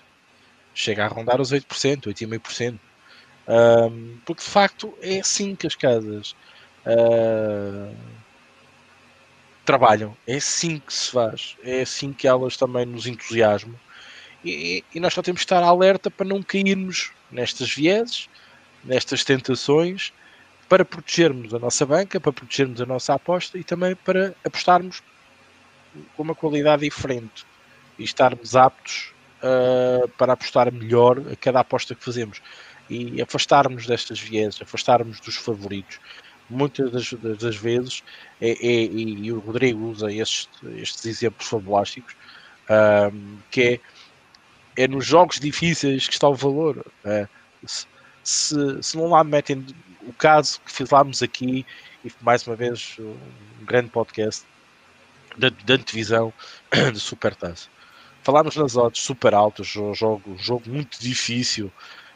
[0.75, 2.79] Chega a rondar os 8%, 8,5%.
[3.49, 6.37] Um, porque de facto é assim que as casas
[6.85, 7.97] uh,
[9.65, 13.81] trabalham, é assim que se faz, é assim que elas também nos entusiasmam.
[14.45, 18.29] E, e nós só temos que estar alerta para não cairmos nestas vieses
[18.85, 20.13] nestas tentações
[20.69, 25.03] para protegermos a nossa banca, para protegermos a nossa aposta e também para apostarmos
[26.17, 27.47] com uma qualidade diferente
[27.99, 32.41] e estarmos aptos uh, para apostar melhor a cada aposta que fazemos
[32.89, 36.01] e afastarmos destas vieses, afastarmos dos favoritos.
[36.49, 38.03] Muitas das, das vezes,
[38.41, 42.15] é, é, e o Rodrigo usa estes, estes exemplos fabulásticos,
[42.65, 43.81] uh, que
[44.77, 46.79] é, é nos jogos difíceis que está o valor.
[47.05, 47.29] Uh,
[48.25, 49.67] se, se não lá metem
[50.07, 51.67] o caso que falámos aqui,
[52.03, 54.47] e mais uma vez um grande podcast
[55.39, 56.33] da, da antevisão
[56.93, 57.69] de Supertaça.
[58.23, 61.73] Falámos nas odds super altas, jogo, jogo muito difícil,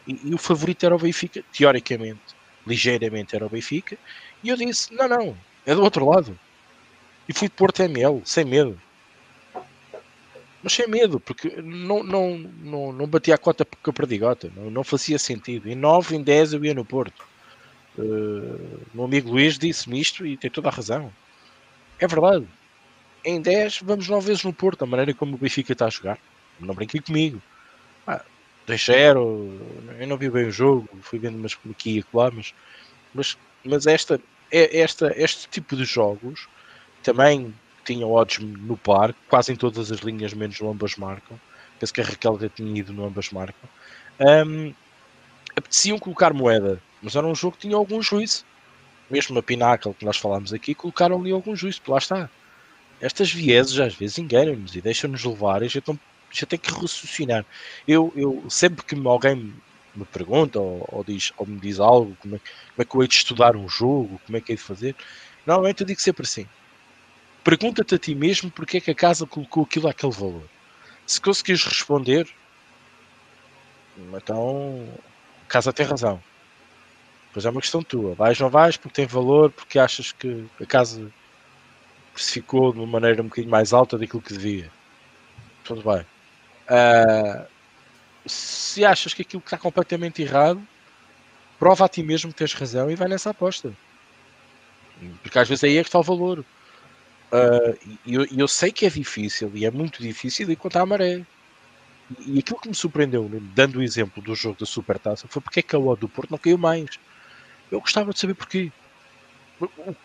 [0.07, 2.21] e, e, o favorito era o Benfica, teoricamente,
[2.67, 3.97] ligeiramente era o Benfica,
[4.43, 6.39] e eu disse: não, não, é do outro lado.
[7.29, 8.79] E fui de Porto ML, sem medo
[10.63, 14.71] mas sem medo, porque não, não, não, não batia a cota com a perdigota, não,
[14.71, 15.69] não fazia sentido.
[15.69, 17.25] Em 9, em 10 eu ia no Porto.
[17.99, 21.13] Uh, meu amigo Luís disse-me isto e tem toda a razão.
[21.99, 22.47] É verdade.
[23.25, 26.19] Em 10 vamos 9 vezes no Porto, a maneira como o Benfica está a jogar.
[26.59, 27.41] Não brinquei comigo.
[28.07, 28.23] Ah,
[28.67, 29.61] 2-0,
[29.99, 32.55] eu não vi bem o jogo, fui vendo umas aqui e lá, mas,
[33.15, 34.21] mas, mas esta,
[34.51, 36.49] é, esta, este tipo de jogos
[37.03, 37.55] também
[37.85, 41.39] tinham odds no par, quase em todas as linhas, menos no ambas marcam.
[41.79, 43.69] Penso que a Raquel já tinha ido no ambas marcam.
[44.21, 44.73] Um,
[45.57, 48.45] apeteciam colocar moeda, mas era um jogo que tinha algum juízo.
[49.11, 52.31] mesmo a Pinnacle que nós falámos aqui, colocaram ali algum juízo, lá está.
[53.03, 57.45] Estas vieses às vezes enganam-nos e deixam-nos levar e não, a gente tem que raciocinar.
[57.87, 59.53] Eu, eu sempre que alguém
[59.93, 63.03] me pergunta ou, ou, diz, ou me diz algo, como é, como é que eu
[63.03, 64.95] hei de estudar um jogo, como é que hei de fazer,
[65.45, 66.47] normalmente eu digo sempre assim:
[67.43, 70.49] pergunta-te a ti mesmo porque é que a casa colocou aquilo àquele valor.
[71.05, 72.29] Se conseguires responder,
[74.15, 74.89] então
[75.43, 76.23] a casa tem razão.
[77.33, 78.15] Pois é uma questão tua.
[78.15, 81.11] Vais ou não vais porque tem valor, porque achas que a casa
[82.13, 84.71] precificou de uma maneira um bocadinho mais alta daquilo que devia.
[85.65, 86.05] Tudo bem.
[86.69, 87.47] Uh,
[88.27, 90.63] se achas que aquilo está completamente errado,
[91.59, 93.73] prova a ti mesmo que tens razão e vai nessa aposta.
[95.23, 96.41] Porque às vezes aí é que está o valor.
[97.33, 101.25] Uh, e eu, eu, sei que é difícil, e é muito difícil encontrar a maré.
[102.21, 105.61] E, e aquilo que me surpreendeu, dando o exemplo do jogo da Supertaça, foi porque
[105.61, 106.99] é que a O do Porto não caiu mais.
[107.71, 108.71] Eu gostava de saber porquê.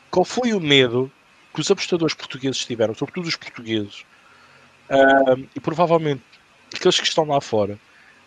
[0.09, 1.11] Qual foi o medo
[1.57, 4.05] que os apostadores portugueses tiveram, sobretudo os portugueses,
[5.55, 6.21] e provavelmente
[6.71, 7.79] aqueles que estão lá fora,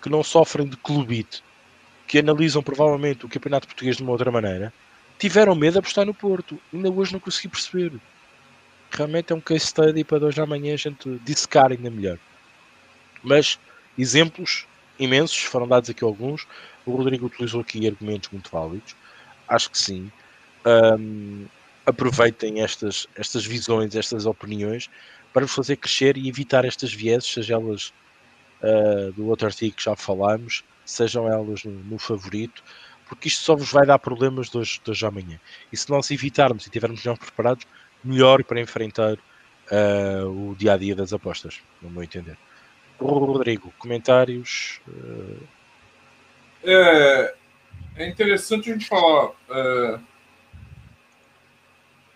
[0.03, 1.41] que não sofrem de clubite,
[2.09, 4.75] que analisam provavelmente o campeonato português de uma outra maneira,
[5.17, 6.61] tiveram medo de apostar no Porto.
[6.75, 7.93] Ainda hoje não consegui perceber.
[8.91, 12.19] Realmente é um case study para hoje amanhã a gente dissecar ainda melhor.
[13.23, 13.61] Mas
[13.97, 14.67] exemplos
[14.99, 16.49] imensos, foram dados aqui alguns.
[16.85, 18.97] O Rodrigo utilizou aqui argumentos muito válidos.
[19.47, 20.11] Acho que sim.
[20.67, 21.47] Um,
[21.91, 24.89] aproveitem estas, estas visões, estas opiniões
[25.33, 27.93] para vos fazer crescer e evitar estas vieses, seja elas
[28.63, 32.63] uh, do outro artigo que já falámos, sejam elas no, no, favorito,
[33.09, 35.41] porque isto só vos vai dar problemas de hoje, de hoje amanhã.
[35.73, 37.67] E se nós evitarmos e estivermos melhor preparados,
[38.03, 42.37] melhor para enfrentar uh, o dia a dia das apostas, no meu entender.
[42.99, 44.81] Rodrigo, comentários?
[44.89, 45.43] Uh...
[46.63, 47.35] É,
[47.97, 49.33] é interessante a gente falar.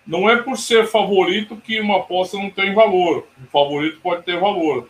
[0.06, 3.26] Não é por ser favorito que uma aposta não tem valor.
[3.42, 4.88] O favorito pode ter valor,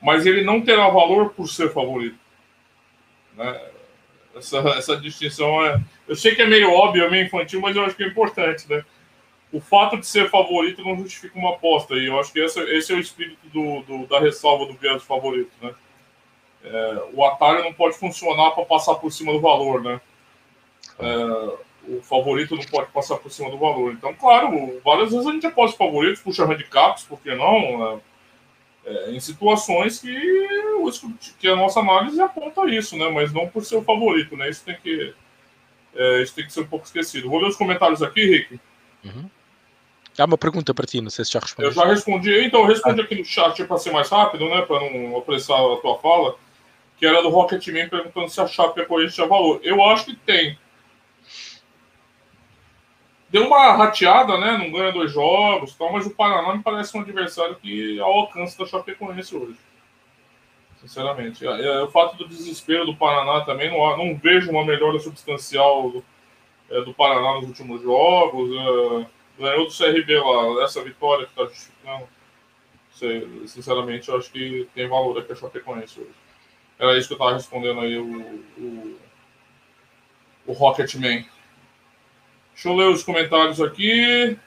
[0.00, 2.18] mas ele não terá valor por ser favorito.
[3.36, 3.60] Né?
[4.36, 5.80] Essa, essa distinção é.
[6.08, 8.68] Eu sei que é meio óbvio, é meio infantil, mas eu acho que é importante,
[8.68, 8.84] né?
[9.54, 11.94] o fato de ser favorito não justifica uma aposta.
[11.94, 15.52] E eu acho que esse, é o espírito do, do, da ressalva do viés favorito,
[15.62, 15.72] né?
[16.64, 20.00] É, o atalho não pode funcionar para passar por cima do valor, né?
[20.98, 21.56] É,
[21.88, 23.92] o favorito não pode passar por cima do valor.
[23.92, 28.00] Então, claro, várias vezes a gente aposta favoritos, puxa handicaps, por que não?
[28.86, 30.12] É, é em situações que,
[31.38, 33.08] que a nossa análise aponta isso, né?
[33.10, 34.48] Mas não por ser o favorito, né?
[34.48, 35.14] Isso tem que,
[35.94, 37.28] é, isso tem que ser um pouco esquecido.
[37.28, 38.60] Vou ler os comentários aqui, Rick.
[39.04, 39.28] Uhum.
[40.16, 41.70] Há uma pergunta para ti, não sei se já respondeu.
[41.70, 43.04] Eu já respondi, então eu respondi ah.
[43.04, 44.62] aqui no chat para ser mais rápido, né?
[44.62, 46.36] Para não apressar a tua fala,
[46.96, 48.44] que era do Rocketman perguntando se a
[48.76, 49.60] é corrente tinha valor.
[49.62, 50.56] Eu acho que tem.
[53.34, 54.56] Deu uma rateada, né?
[54.56, 58.12] Não ganha dois jogos, tal, mas o Paraná me parece um adversário que é ao
[58.12, 59.58] alcance da Chapecoense hoje.
[60.80, 61.44] Sinceramente.
[61.44, 66.04] É, o fato do desespero do Paraná também, não, não vejo uma melhora substancial do,
[66.70, 68.50] é, do Paraná nos últimos jogos.
[68.52, 69.06] É,
[69.42, 72.08] ganhou do CRB lá, essa vitória que está justificando.
[73.48, 76.14] Sinceramente, eu acho que tem valor aqui a Chapecoense hoje.
[76.78, 78.96] Era isso que eu estava respondendo aí o, o,
[80.46, 81.26] o Rocketman.
[82.54, 84.38] Deixa eu ler os comentários aqui.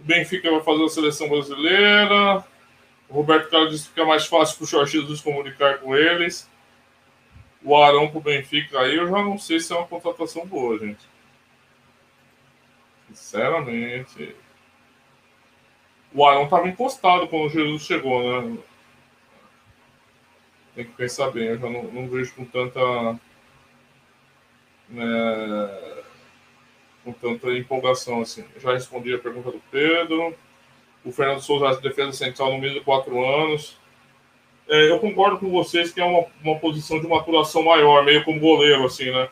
[0.00, 2.44] O Benfica vai fazer a seleção brasileira.
[3.08, 6.48] O Roberto Carlos disse que fica mais fácil para o Jorge Jesus comunicar com eles.
[7.62, 10.78] O Arão para o Benfica aí, eu já não sei se é uma contratação boa,
[10.78, 11.06] gente.
[13.08, 14.34] Sinceramente.
[16.12, 18.58] O Arão estava encostado quando o Jesus chegou, né?
[20.74, 23.18] Tem que pensar bem, eu já não, não vejo com tanta.
[24.88, 25.97] Né,
[27.04, 28.44] com tanta empolgação assim.
[28.58, 30.34] Já respondi a pergunta do Pedro.
[31.04, 33.78] O Fernando Souza de defesa central no meio de quatro anos.
[34.68, 38.38] É, eu concordo com vocês que é uma, uma posição de maturação maior, meio como
[38.38, 39.28] goleiro, assim, né?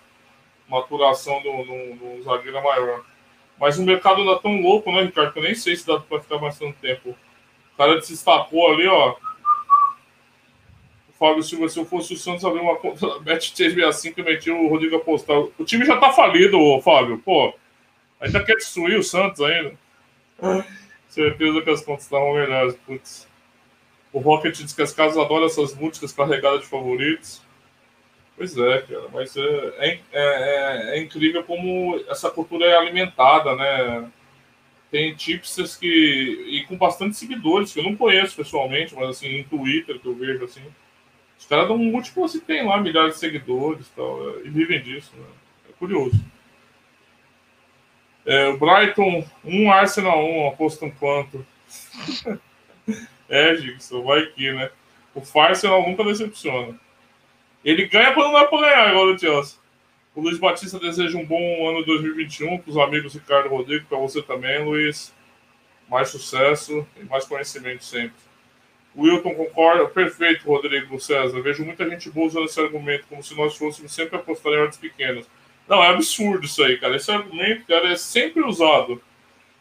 [0.67, 3.05] Maturação do, do, do zagueiro maior.
[3.59, 5.33] Mas o mercado ainda tá tão louco, né, Ricardo?
[5.33, 7.11] Que eu nem sei se dá para ficar bastante tempo.
[7.11, 9.15] O cara se destacou ali, ó.
[11.19, 14.69] Fábio Silva, se eu fosse o Santos, abrir uma conta da Bet365 e metia o
[14.69, 15.37] Rodrigo apostar.
[15.59, 17.19] O time já tá falido, Fábio.
[17.25, 17.55] Pô,
[18.21, 19.73] ainda quer destruir o Santos ainda.
[21.09, 22.77] Certeza que as contas estavam melhores.
[22.87, 23.27] Putz.
[24.13, 27.43] O Rocket diz que as casas adoram essas múltiplas carregadas de favoritos.
[28.37, 34.11] Pois é, cara, mas é, é, é, é, incrível como essa cultura é alimentada, né?
[34.91, 35.87] Tem tipsters que.
[35.87, 40.15] e com bastante seguidores, que eu não conheço pessoalmente, mas assim, em Twitter que eu
[40.15, 40.63] vejo assim.
[41.39, 44.83] Os caras dão um múltiplo assim, tem lá milhares de seguidores e tal, e vivem
[44.83, 45.27] disso, né?
[45.69, 46.19] É curioso.
[48.25, 51.47] É, o Brighton 1, Arsenal 1, apostam quanto?
[53.29, 54.71] é, Gigson, vai aqui, né?
[55.15, 56.79] O Arsenal nunca decepciona.
[57.65, 59.67] Ele ganha quando não é pra ganhar, igual o.
[60.15, 64.23] O Luiz Batista deseja um bom ano 2021 para os amigos Ricardo Rodrigo, para você
[64.23, 65.15] também, Luiz.
[65.89, 68.26] Mais sucesso e mais conhecimento sempre.
[68.97, 69.87] Wilton concorda.
[69.87, 71.41] Perfeito, Rodrigo César.
[71.43, 74.79] Vejo muita gente boa usando esse argumento, como se nós fôssemos sempre apostar em ordens
[74.79, 75.29] pequenas.
[75.69, 76.97] Não, é absurdo isso aí, cara.
[76.97, 79.03] Esse argumento, cara, é sempre usado.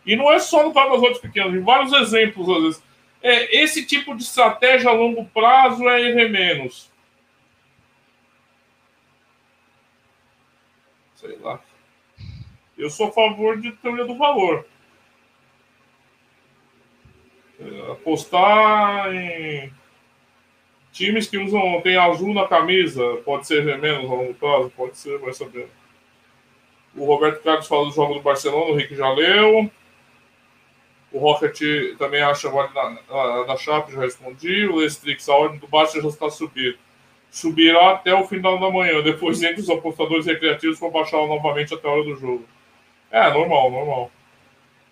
[0.06, 2.84] E não é só no caso das ordens pequenas, tem vários exemplos, às vezes.
[3.22, 6.92] É, esse tipo de estratégia a longo prazo é errar menos.
[11.16, 11.60] Sei lá.
[12.78, 14.68] Eu sou a favor de teoria do valor.
[17.92, 19.72] Apostar em
[20.92, 25.18] times que usam tem azul na camisa, pode ser menos a longo prazo, pode ser,
[25.20, 25.68] vai saber.
[26.96, 29.70] O Roberto Carlos fala do jogo do Barcelona, o Rick já leu.
[31.12, 34.66] O Rocket também acha a da, da Chape, já respondi.
[34.66, 36.78] O Lestrix, a ordem do baixo já está subindo.
[37.32, 39.02] Subirá até o final da manhã.
[39.02, 42.46] Depois, entre os apostadores recreativos, vão baixá-la novamente até a hora do jogo.
[43.10, 44.12] É, normal, normal.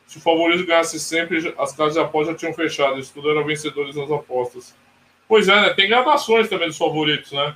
[0.08, 3.00] Se o favorito ganhasse sempre, as casas de aposta já tinham fechado.
[3.00, 4.76] Isso tudo era vencedores nas apostas.
[5.28, 5.70] Pois é, né?
[5.74, 7.56] Tem gradações também dos favoritos, né?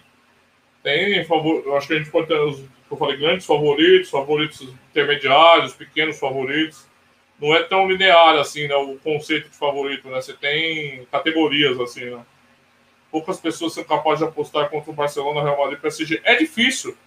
[0.81, 1.75] Tem favor...
[1.75, 6.87] Acho que a gente pode ter os eu falei, grandes favoritos, favoritos intermediários, pequenos favoritos.
[7.39, 8.75] Não é tão linear assim, né?
[8.75, 10.21] O conceito de favorito, né?
[10.21, 12.25] Você tem categorias assim, né?
[13.11, 16.21] Poucas pessoas são capazes de apostar contra o Barcelona, Real Madrid, PSG.
[16.23, 16.97] É difícil,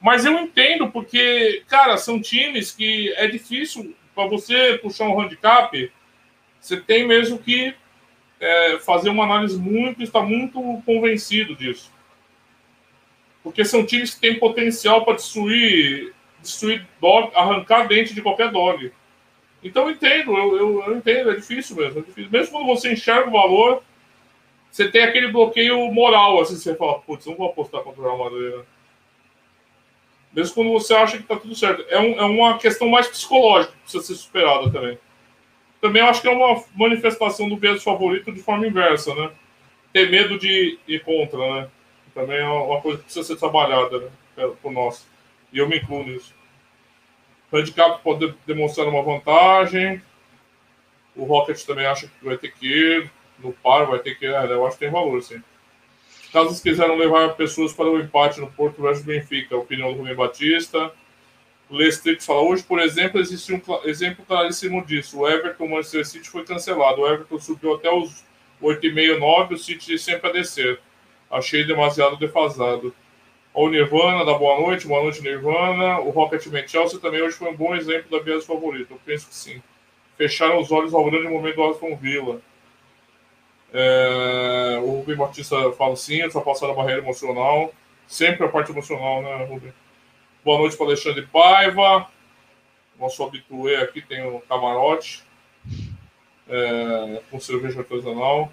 [0.00, 5.92] mas eu entendo porque, cara, são times que é difícil para você puxar um handicap,
[6.60, 7.72] você tem mesmo que
[8.40, 11.92] é, fazer uma análise muito, está muito convencido disso.
[13.44, 16.12] Porque são times que têm potencial para destruir,
[16.42, 18.92] destruir dog, arrancar dente de qualquer dog.
[19.62, 22.28] Então eu entendo, eu, eu, eu entendo, é difícil mesmo, é difícil.
[22.28, 23.84] Mesmo quando você enxerga o valor,
[24.68, 28.18] você tem aquele bloqueio moral, assim, você fala, putz, não vou apostar contra o Real
[28.18, 28.64] Madrid, né?
[30.32, 31.84] Mesmo quando você acha que está tudo certo.
[31.88, 34.98] É, um, é uma questão mais psicológica que precisa ser superada também.
[35.80, 39.30] Também acho que é uma manifestação do viés favorito de forma inversa, né?
[39.92, 41.68] Ter medo de ir contra, né?
[42.14, 44.50] Também é uma coisa que precisa ser trabalhada né?
[44.60, 45.06] por nós.
[45.52, 46.34] E eu me incluo nisso.
[47.50, 50.02] O handicap pode demonstrar uma vantagem.
[51.16, 53.10] O Rocket também acha que vai ter que ir.
[53.38, 54.34] No par vai ter que ir.
[54.34, 55.42] É, eu acho que tem valor, sim.
[56.32, 60.92] Caso quiseram levar pessoas para o empate no Porto versus Benfica, opinião do Rubem Batista.
[61.70, 65.20] Lestrix fala: hoje, por exemplo, existe um exemplo claríssimo disso.
[65.20, 67.00] O Everton Manchester City foi cancelado.
[67.00, 68.24] O Everton subiu até os
[68.62, 70.80] 8,5, 9, o City sempre a descer.
[71.30, 72.94] Achei demasiado defasado.
[73.52, 75.98] O Nirvana, da boa noite, boa noite, Nirvana.
[76.00, 78.94] O Rocketman Chelsea também hoje foi um bom exemplo da viés favorita.
[78.94, 79.62] Eu penso que sim.
[80.16, 82.40] Fecharam os olhos ao grande momento do Aston Villa.
[83.72, 87.72] É, o Rubem Batista fala sim, só passar a barreira emocional.
[88.06, 89.72] Sempre a parte emocional, né, Rubem?
[90.44, 92.08] Boa noite para Alexandre Paiva.
[92.98, 95.22] Nosso habitué aqui tem o camarote.
[96.48, 98.50] É, com cerveja artesanal.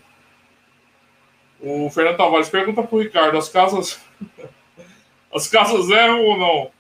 [1.62, 4.02] O Fernando Tavares pergunta para o Ricardo: as casas.
[5.34, 6.72] as casas erram ou não?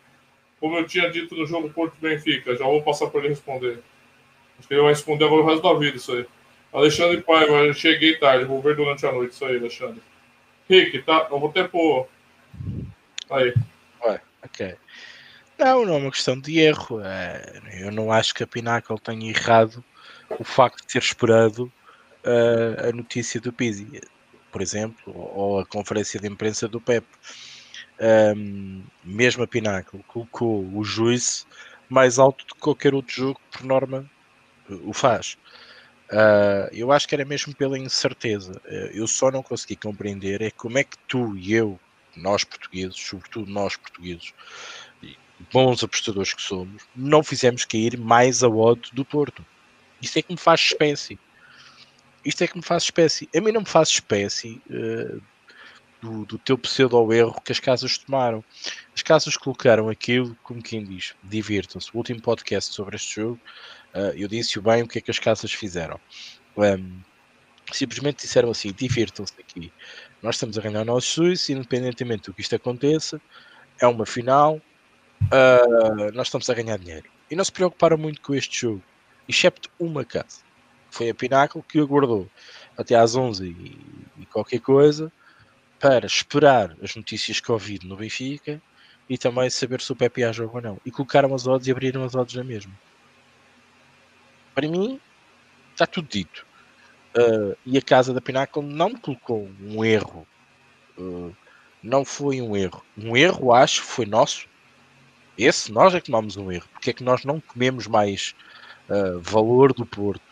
[0.59, 2.55] Como eu tinha dito no jogo Porto Benfica.
[2.55, 3.79] Já vou passar para ele responder.
[4.59, 6.25] Acho que ele vai responder agora o resto da vida, isso aí.
[6.76, 10.01] Alexandre Paiva, eu cheguei tarde, vou ver durante a noite isso aí, Alexandre.
[10.69, 11.28] Rick, tá?
[11.32, 12.05] Eu vou até pôr.
[13.30, 13.53] Aí.
[14.03, 14.76] Ué, ok.
[15.57, 16.99] Não, não é uma questão de erro.
[17.01, 19.82] É, eu não acho que a Pinnacle tenha errado
[20.38, 21.71] o facto de ter esperado
[22.26, 24.01] uh, a notícia do Pizzi,
[24.51, 27.07] por exemplo, ou a conferência de imprensa do Pep.
[28.36, 31.47] Um, mesmo a Pinnacle colocou o juízo
[31.88, 34.05] mais alto do que qualquer outro jogo, por norma,
[34.69, 35.38] o faz.
[36.11, 38.61] Uh, eu acho que era mesmo pela incerteza.
[38.65, 41.79] Uh, eu só não consegui compreender é como é que tu e eu,
[42.15, 44.33] nós portugueses, sobretudo nós portugueses,
[45.51, 49.45] bons apostadores que somos, não fizemos cair mais a odd do Porto.
[50.01, 51.19] Isso é que me faz espécie.
[52.23, 53.29] Isto é que me faz espécie.
[53.35, 55.21] A mim não me faz espécie uh,
[56.01, 58.43] do, do, teu pseudo-erro que as casas tomaram.
[58.95, 61.89] As casas colocaram aquilo, como quem diz, divirtam-se.
[61.93, 63.39] O último podcast sobre este jogo
[64.15, 65.99] eu disse-o bem o que é que as casas fizeram.
[66.57, 66.99] Um,
[67.71, 69.71] simplesmente disseram assim: divirtam-se aqui.
[70.21, 73.21] Nós estamos a ganhar o nosso juízo, independentemente do que isto aconteça,
[73.79, 74.61] é uma final,
[75.23, 77.09] uh, nós estamos a ganhar dinheiro.
[77.29, 78.83] E não se preocuparam muito com este jogo,
[79.27, 80.43] excepto uma casa.
[80.89, 82.29] Foi a Pináculo que aguardou
[82.77, 85.11] até às 11 e, e qualquer coisa
[85.79, 88.61] para esperar as notícias Covid no Benfica
[89.09, 90.81] e também saber se o Pepe ia jogo ou não.
[90.85, 92.73] E colocaram as odds e abriram as odds na mesma.
[94.55, 94.99] Para mim,
[95.73, 96.45] está tudo dito.
[97.15, 100.25] Uh, e a Casa da Pináculo não colocou um erro.
[100.97, 101.35] Uh,
[101.83, 102.83] não foi um erro.
[102.97, 104.47] Um erro, acho, foi nosso.
[105.37, 106.67] Esse, nós é que tomamos um erro.
[106.71, 108.33] Porque é que nós não comemos mais
[108.89, 110.23] uh, valor do Porto?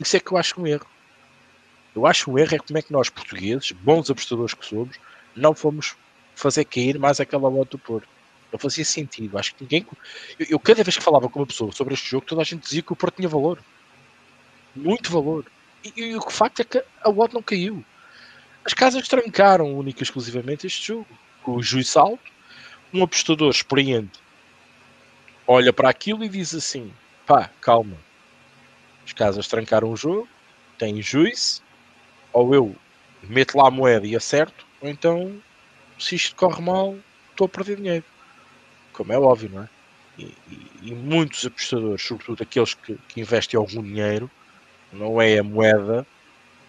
[0.00, 0.86] isso é que eu acho um erro.
[1.94, 4.98] Eu acho um erro é como é que nós, portugueses, bons apostadores que somos,
[5.36, 5.94] não fomos
[6.34, 8.08] fazer cair mais aquela lote do Porto.
[8.52, 9.38] Não fazia sentido.
[9.38, 9.86] Acho que ninguém.
[10.38, 12.62] Eu, eu, cada vez que falava com uma pessoa sobre este jogo, toda a gente
[12.62, 13.58] dizia que o Porto tinha valor.
[14.76, 15.46] Muito valor.
[15.82, 17.84] E, e o facto é que a odd não caiu.
[18.64, 21.08] As casas trancaram única e exclusivamente este jogo.
[21.42, 22.30] Com o juiz alto,
[22.92, 24.22] um apostador experiente
[25.46, 26.92] olha para aquilo e diz assim:
[27.26, 27.96] pá, calma.
[29.04, 30.28] As casas trancaram o jogo,
[30.78, 31.62] tem juiz,
[32.32, 32.76] ou eu
[33.22, 35.42] meto lá a moeda e acerto, ou então,
[35.98, 36.96] se isto corre mal,
[37.30, 38.04] estou a perder dinheiro
[38.92, 39.68] como é óbvio, não é?
[40.18, 44.30] E, e, e muitos apostadores, sobretudo aqueles que, que, investem algum dinheiro,
[44.92, 46.06] não é a moeda,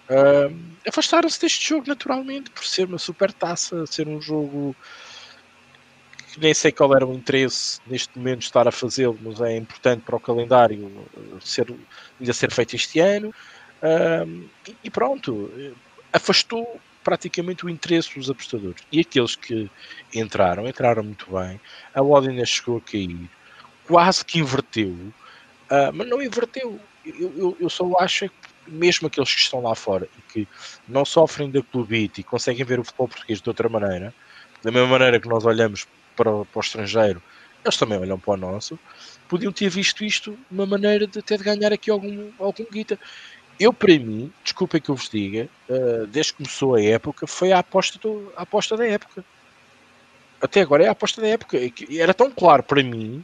[0.09, 4.75] uh, afastaram-se deste jogo naturalmente por ser uma super taça, ser um jogo
[6.31, 10.01] que nem sei qual era o interesse neste momento estar a fazê-lo, mas é importante
[10.01, 11.05] para o calendário
[11.39, 11.67] ser,
[12.19, 13.29] ainda ser feito este ano.
[13.83, 14.49] Uh,
[14.83, 15.51] e pronto,
[16.11, 18.81] afastou praticamente o interesse dos apostadores.
[18.91, 19.69] E aqueles que
[20.13, 21.59] entraram, entraram muito bem.
[21.93, 23.29] A odd chegou a cair,
[23.85, 26.79] quase que inverteu, uh, mas não inverteu.
[27.05, 28.35] Eu, eu, eu, só acho que
[28.65, 30.47] mesmo aqueles que estão lá fora e que
[30.87, 34.13] não sofrem da clubite e conseguem ver o futebol português de outra maneira,
[34.63, 35.85] da mesma maneira que nós olhamos
[36.15, 37.21] para, para o estrangeiro,
[37.63, 38.79] eles também olham para o nosso,
[39.27, 42.99] podiam ter visto isto uma maneira de ter de ganhar aqui algum, algum guita
[43.59, 47.51] eu, para mim, desculpem que eu vos diga, uh, desde que começou a época, foi
[47.51, 49.23] a aposta, do, a aposta da época.
[50.41, 51.57] Até agora é a aposta da época.
[51.89, 53.23] Era tão claro para mim,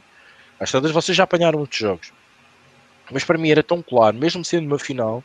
[0.58, 2.12] às tantas vocês já apanharam muitos jogos,
[3.10, 5.22] mas para mim era tão claro, mesmo sendo uma final,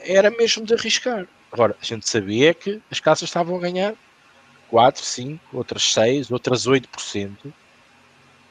[0.00, 1.26] era mesmo de arriscar.
[1.52, 3.94] Agora, a gente sabia que as casas estavam a ganhar
[4.70, 7.52] 4, 5, outras 6, outras 8% uh,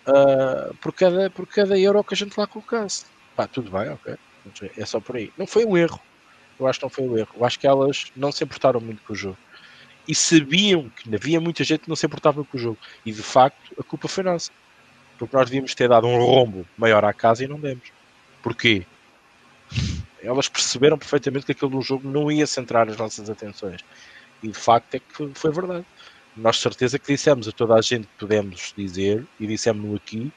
[0.06, 3.06] ah, por, cada, por cada euro que a gente lá colocasse.
[3.36, 4.16] Pá, tudo bem, ok.
[4.78, 5.32] É só por aí.
[5.38, 6.00] Não foi um erro.
[6.60, 7.30] Eu acho que não foi um erro.
[7.36, 9.38] Eu acho que elas não se importaram muito com o jogo.
[10.08, 12.78] E sabiam que havia muita gente que não se importava com o jogo.
[13.06, 14.52] E de facto, a culpa foi nossa.
[15.18, 17.92] Porque nós devíamos ter dado um rombo maior à casa e não demos.
[18.42, 18.86] Porquê?
[20.22, 23.82] Elas perceberam perfeitamente que aquele jogo não ia centrar as nossas atenções.
[24.42, 25.86] E de facto é que foi verdade.
[26.36, 30.32] Nós certeza que dissemos a toda a gente que pudemos dizer, e dissemos-no aqui,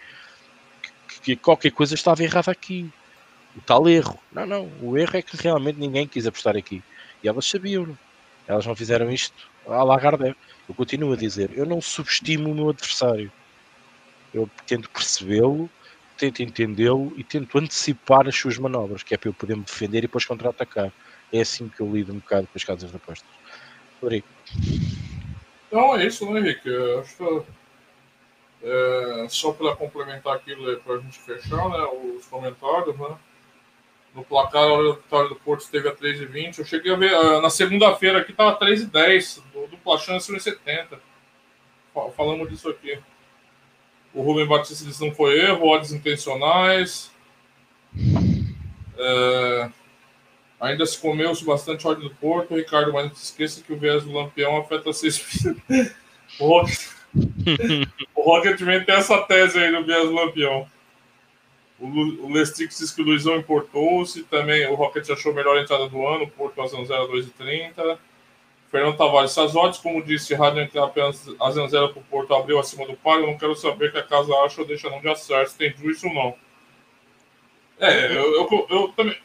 [1.08, 2.90] que, que qualquer coisa estava errada aqui
[3.56, 4.18] o tal erro.
[4.32, 4.70] Não, não.
[4.82, 6.82] O erro é que realmente ninguém quis apostar aqui.
[7.22, 7.96] E elas sabiam.
[8.46, 10.36] Elas não fizeram isto à Lagardère.
[10.68, 13.32] Eu continuo a dizer, eu não subestimo o meu adversário.
[14.34, 15.70] Eu tento percebê-lo,
[16.16, 19.98] tento entendê-lo e tento antecipar as suas manobras, que é para eu poder me defender
[19.98, 20.92] e depois contra-atacar.
[21.32, 23.28] É assim que eu lido um bocado com as casas de apostas.
[24.00, 24.26] Rodrigo.
[25.72, 26.68] Não, é isso, né, Henrique?
[27.00, 27.42] Acho que,
[28.62, 31.78] é, só para complementar aquilo para a gente fechar né,
[32.16, 33.16] os comentários, né?
[34.16, 36.58] No placar, a vitória do Porto esteve a 3,20.
[36.58, 40.98] Eu cheguei a ver, ah, na segunda-feira aqui estava 3,10, do, do Plachance 1,70.
[42.16, 42.98] Falamos disso aqui.
[44.14, 47.10] O Rubem Batista disse não foi erro, odds intencionais.
[48.98, 49.70] É,
[50.58, 52.56] ainda se comeu-se bastante ódio do Porto.
[52.56, 55.44] Ricardo, mas não se esqueça que o viés do Lampião afeta seis.
[56.40, 56.64] o
[58.14, 60.66] o Rocket tem essa tese aí do viés do Lampião.
[61.78, 64.22] O, o Lestrix diz que o Luizão importou-se.
[64.24, 66.28] Também o Rocket achou melhor a entrada do ano.
[66.28, 67.98] Porto a 0 a 2,30.
[68.70, 72.34] Fernando Tavares, se as odds, como disse, rádio entre apenas a 0 para o Porto
[72.34, 75.00] abriu acima do par, eu não quero saber que a casa acha ou deixa não
[75.00, 76.34] de acerto, se tem juízo ou não.
[77.78, 79.16] É, eu, eu, eu, também.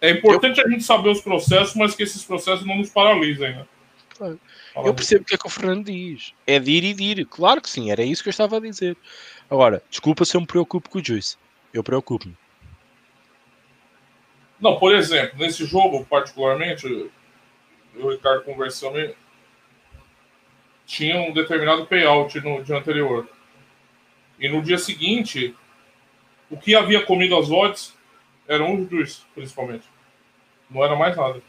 [0.00, 0.66] É importante eu...
[0.66, 3.66] a gente saber os processos, mas que esses processos não nos paralisem, né?
[4.76, 6.32] Eu percebo o que é que o Fernando diz.
[6.46, 7.26] É dir e dir.
[7.26, 8.96] Claro que sim, era isso que eu estava a dizer.
[9.48, 11.36] Agora, desculpa se eu me preocupo com o Juice
[11.74, 12.36] eu preocupo-me.
[14.60, 17.10] Não, por exemplo, nesse jogo, particularmente, eu
[17.96, 19.10] e o Ricardo conversamos,
[20.86, 23.28] tinha um determinado payout no dia anterior.
[24.38, 25.54] E no dia seguinte,
[26.48, 27.94] o que havia comido as odds
[28.46, 29.84] eram os dois, principalmente.
[30.70, 31.42] Não era mais nada.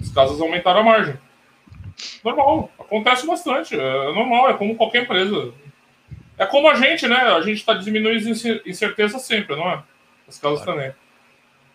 [0.00, 1.18] As casas aumentaram a margem.
[2.24, 3.78] Normal, acontece bastante.
[3.78, 5.54] É normal, é como qualquer empresa.
[6.38, 7.16] É como a gente, né?
[7.16, 8.28] A gente está diminuindo
[8.66, 9.82] incerteza sempre, não é?
[10.28, 10.78] As casas claro.
[10.78, 10.94] também.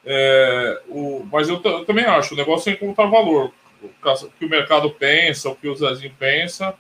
[0.06, 3.52] É, o, mas eu, eu, também acho, o negócio é encontrar valor.
[3.82, 6.76] O que o mercado pensa, o que o Zezinho pensa.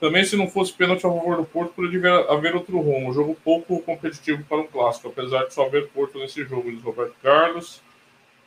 [0.00, 3.10] Também, se não fosse pênalti a favor do Porto, poderia haver outro rumo.
[3.10, 6.82] Um jogo pouco competitivo para um clássico, apesar de só haver Porto nesse jogo, diz
[6.82, 7.82] Roberto Carlos.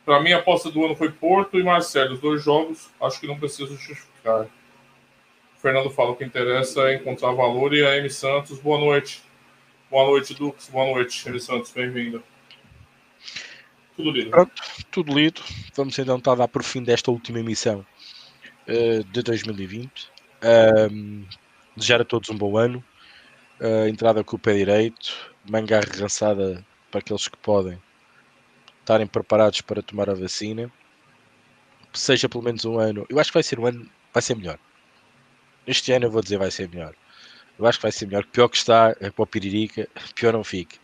[0.04, 2.14] Para mim, a aposta do ano foi Porto e Marcelo.
[2.14, 4.46] Os dois jogos, acho que não preciso justificar.
[5.62, 8.58] Fernando fala que interessa é encontrar valor e a M Santos.
[8.58, 9.22] Boa noite.
[9.88, 10.68] Boa noite, Dux.
[10.68, 11.70] Boa noite, M Santos.
[11.70, 12.20] Bem-vindo.
[13.94, 14.30] Tudo lido.
[14.30, 14.60] Pronto,
[14.90, 15.40] tudo lido.
[15.76, 17.86] Vamos então estar a dar por fim desta última emissão
[18.66, 20.10] uh, de 2020.
[20.90, 21.24] Um,
[21.76, 22.82] desejar a todos um bom ano.
[23.60, 27.80] Uh, entrada com o pé direito, manga arregaçada para aqueles que podem
[28.80, 30.68] estarem preparados para tomar a vacina.
[31.92, 33.06] Seja pelo menos um ano.
[33.08, 34.58] Eu acho que vai ser um ano, vai ser melhor.
[35.66, 36.94] Este ano eu vou dizer vai ser melhor.
[37.58, 38.24] Eu acho que vai ser melhor.
[38.24, 40.78] Pior que está é para o Piririca, pior não fique.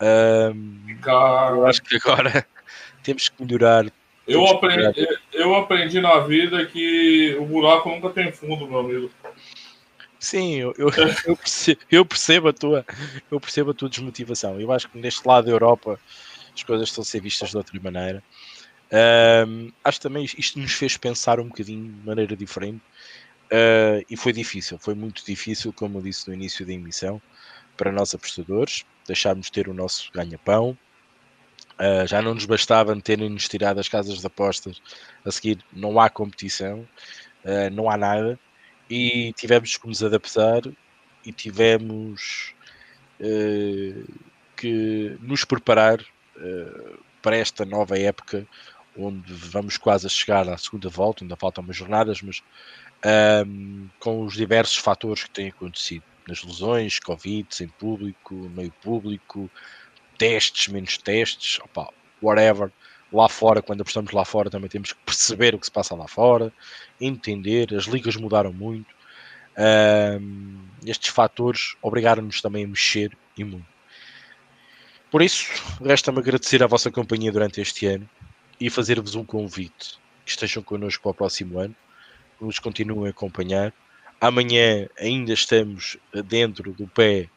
[0.00, 2.46] Um, eu acho que agora
[3.02, 3.86] temos que melhorar.
[4.26, 9.10] Eu aprendi, eu aprendi na vida que o buraco nunca tem fundo, meu amigo.
[10.18, 10.88] Sim, eu, eu,
[11.26, 12.86] eu, percebo, eu, percebo, a tua,
[13.30, 14.60] eu percebo a tua desmotivação.
[14.60, 15.98] Eu acho que neste lado da Europa
[16.54, 18.22] as coisas estão a ser vistas de outra maneira.
[19.46, 22.82] Um, acho também isto nos fez pensar um bocadinho de maneira diferente
[23.52, 27.20] uh, e foi difícil, foi muito difícil, como eu disse no início da emissão,
[27.76, 30.76] para nós apostadores, deixarmos de ter o nosso ganha-pão.
[31.78, 34.82] Uh, já não nos bastava terem-nos tirado as casas de apostas,
[35.24, 36.86] a seguir não há competição,
[37.44, 38.38] uh, não há nada
[38.88, 40.62] e tivemos que nos adaptar
[41.24, 42.54] e tivemos
[44.56, 46.02] que nos preparar
[47.20, 48.48] para esta nova época
[48.96, 52.42] onde vamos quase a chegar à segunda volta, ainda faltam umas jornadas, mas
[53.46, 59.50] um, com os diversos fatores que têm acontecido nas lesões, Covid, sem público, meio público,
[60.18, 61.92] testes, menos testes, opa,
[62.22, 62.70] whatever
[63.12, 66.06] lá fora, quando apostamos lá fora, também temos que perceber o que se passa lá
[66.06, 66.52] fora,
[67.00, 68.94] entender, as ligas mudaram muito.
[69.58, 73.66] Um, estes fatores obrigaram-nos também a mexer e muito.
[75.10, 75.50] Por isso,
[75.84, 78.08] resta-me agradecer a vossa companhia durante este ano
[78.60, 81.74] e fazer-vos um convite que estejam connosco para o próximo ano,
[82.40, 83.72] que nos continuem a acompanhar.
[84.18, 87.28] Amanhã ainda estamos dentro do pé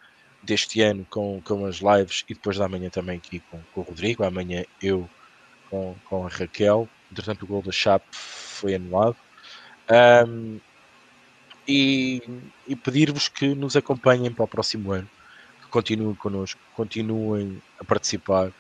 [0.42, 3.84] deste ano com, com as lives e depois da manhã também aqui com, com o
[3.84, 4.24] Rodrigo.
[4.24, 5.08] Amanhã eu
[5.70, 6.88] com, com a Raquel.
[7.12, 9.18] Entretanto, o gol da Chape foi anulado.
[10.28, 10.60] Um,
[11.68, 12.22] e,
[12.68, 15.10] e pedir-vos que nos acompanhem para o próximo ano,
[15.62, 18.52] que continuem connosco, continuem a participar,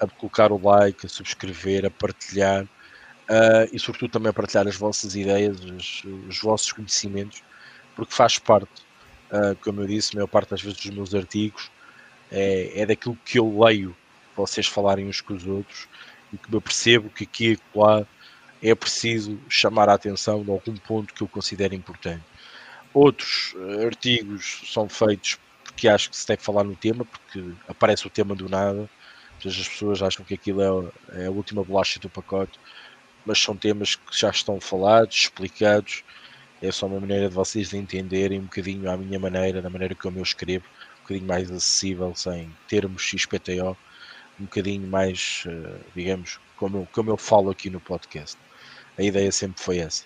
[0.00, 2.66] a colocar o like, a subscrever, a partilhar
[3.30, 7.42] uh, e, sobretudo, também partilhar as vossas ideias, os, os vossos conhecimentos,
[7.94, 8.82] porque faz parte,
[9.30, 11.70] uh, como eu disse, a maior parte das vezes dos meus artigos
[12.30, 13.96] é, é daquilo que eu leio
[14.36, 15.88] vocês falarem uns com os outros
[16.32, 18.06] e que eu percebo que aqui e lá
[18.62, 22.22] é preciso chamar a atenção de algum ponto que eu considero importante.
[22.92, 28.06] Outros eh, artigos são feitos porque acho que se deve falar no tema, porque aparece
[28.06, 28.88] o tema do nada.
[29.44, 32.58] As pessoas acham que aquilo é, é a última bolacha do pacote,
[33.24, 36.04] mas são temas que já estão falados, explicados.
[36.62, 40.18] É só uma maneira de vocês entenderem um bocadinho à minha maneira, da maneira como
[40.18, 40.66] eu escrevo,
[40.98, 43.76] um bocadinho mais acessível, sem termos XPTO
[44.40, 48.38] um bocadinho mais, eh, digamos, como eu, como eu falo aqui no podcast.
[48.98, 50.04] A ideia sempre foi essa.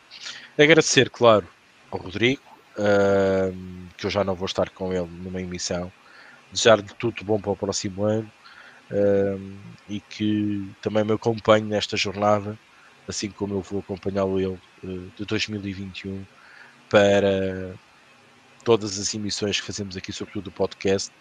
[0.59, 1.47] Agradecer, claro,
[1.91, 2.43] ao Rodrigo,
[2.77, 3.57] uh,
[3.97, 5.91] que eu já não vou estar com ele numa emissão.
[6.53, 8.31] Desejar-lhe tudo bom para o próximo ano
[8.91, 9.57] uh,
[9.89, 12.59] e que também me acompanhe nesta jornada,
[13.09, 16.25] assim como eu vou acompanhá-lo ele uh, de 2021
[16.89, 17.75] para
[18.65, 21.13] todas as emissões que fazemos aqui, sobretudo o podcast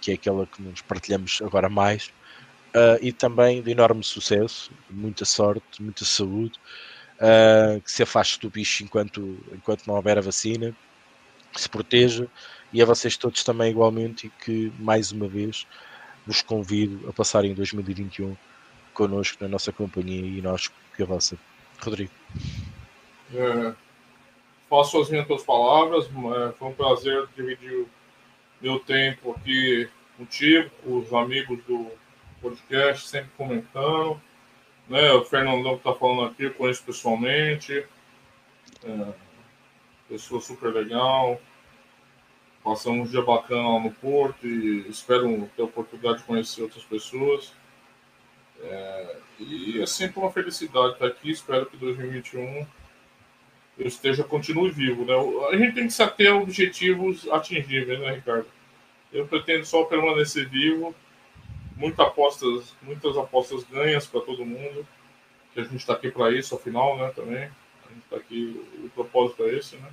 [0.00, 2.06] que é aquela que nos partilhamos agora mais,
[2.74, 6.58] uh, e também de enorme sucesso, muita sorte, muita saúde,
[7.16, 10.74] uh, que se afaste do bicho enquanto, enquanto não houver a vacina,
[11.52, 12.26] que se proteja,
[12.72, 15.66] e a vocês todos também igualmente, e que mais uma vez
[16.26, 18.36] vos convido a passarem 2021
[18.94, 21.38] connosco na nossa companhia e nós que a vossa.
[21.80, 22.10] Rodrigo.
[23.34, 23.74] É,
[24.68, 26.08] faço as minhas palavras,
[26.58, 27.86] foi um prazer dividir
[28.60, 31.90] meu tempo aqui contigo, com os amigos do
[32.42, 34.20] podcast, sempre comentando.
[34.88, 35.12] Né?
[35.12, 37.84] O Fernandão que está falando aqui, eu conheço pessoalmente.
[38.84, 39.12] É,
[40.08, 41.40] pessoa super legal.
[42.62, 46.84] Passamos um dia bacana lá no Porto e espero ter a oportunidade de conhecer outras
[46.84, 47.54] pessoas.
[48.62, 51.30] É, e é sempre uma felicidade estar aqui.
[51.30, 52.66] Espero que 2021
[53.78, 55.04] eu esteja, continue vivo.
[55.04, 55.14] Né?
[55.50, 58.46] A gente tem que se ater a objetivos atingíveis, né, Ricardo?
[59.12, 60.94] Eu pretendo só permanecer vivo.
[61.76, 64.86] Muitas apostas, muitas apostas ganhas para todo mundo.
[65.54, 67.10] Que a gente está aqui para isso, afinal, né?
[67.16, 67.44] Também.
[67.44, 69.90] A gente está aqui, o propósito é esse, né?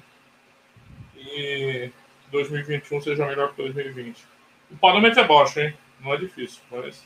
[1.20, 1.92] e
[2.32, 4.24] 2021 seja melhor que 2020.
[4.72, 5.74] O parâmetro é baixo, hein?
[6.00, 7.04] Não é difícil, mas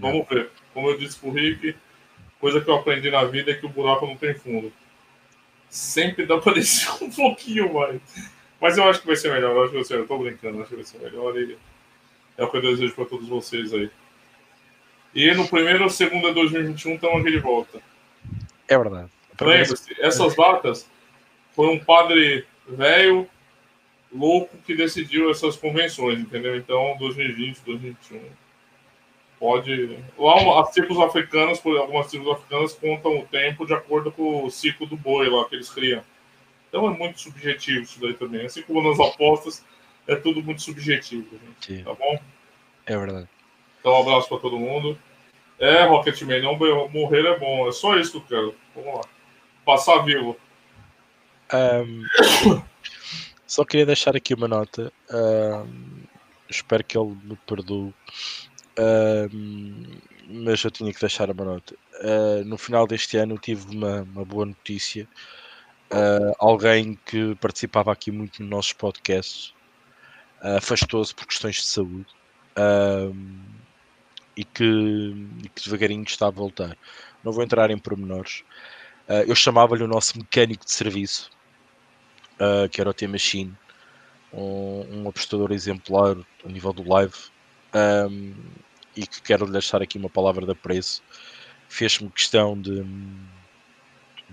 [0.00, 0.50] vamos ver.
[0.78, 1.74] Como eu disse pro Rick,
[2.38, 4.72] coisa que eu aprendi na vida é que o buraco não tem fundo.
[5.68, 8.00] Sempre dá pra descer um pouquinho mais.
[8.60, 9.56] Mas eu acho que vai ser melhor.
[9.56, 11.36] Eu acho que vai ser, eu tô brincando, acho que vai ser melhor.
[11.36, 11.58] E
[12.36, 13.90] é o que eu desejo para todos vocês aí.
[15.12, 17.80] E no primeiro ou segundo de 2021 estamos aqui de volta.
[18.68, 19.10] É verdade.
[19.40, 20.88] Lembre-se, essas datas
[21.56, 23.28] foi um padre velho,
[24.12, 26.56] louco, que decidiu essas convenções, entendeu?
[26.56, 28.47] Então, 2020, 2021.
[29.38, 29.98] Pode.
[30.18, 34.50] Lá, as tribos africanas, por algumas tribos africanas, contam o tempo de acordo com o
[34.50, 36.02] ciclo do boi lá que eles criam.
[36.68, 38.46] Então é muito subjetivo isso daí também.
[38.46, 39.64] Assim como nas apostas,
[40.06, 41.84] é tudo muito subjetivo, gente.
[41.84, 42.20] Tá bom?
[42.86, 43.28] É verdade.
[43.80, 44.98] Então, um abraço para todo mundo.
[45.58, 46.56] É, Rocketman, não
[46.88, 47.68] morrer é bom.
[47.68, 48.54] É só isso que eu quero.
[48.74, 49.00] Vamos lá.
[49.64, 50.36] Passar vivo.
[51.52, 52.04] Um,
[53.46, 54.92] só queria deixar aqui uma nota.
[55.10, 56.02] Um,
[56.48, 57.94] espero que ele me perdoe.
[60.28, 61.74] Mas eu tinha que deixar uma nota.
[62.00, 65.08] Uh, no final deste ano tive uma, uma boa notícia.
[65.90, 69.54] Uh, alguém que participava aqui muito nos nossos podcasts
[70.42, 72.06] uh, afastou-se por questões de saúde
[74.36, 74.64] e, que,
[75.44, 76.76] e que devagarinho está a voltar.
[77.24, 78.44] Não vou entrar em pormenores.
[79.08, 81.30] Uh, eu chamava-lhe o nosso mecânico de serviço,
[82.70, 83.56] que era o T-Machine,
[84.32, 87.14] um, um apostador exemplar a nível do live,
[88.08, 88.34] um,
[88.98, 91.02] e que quero lhe deixar aqui uma palavra de apreço.
[91.68, 92.82] Fez-me questão de,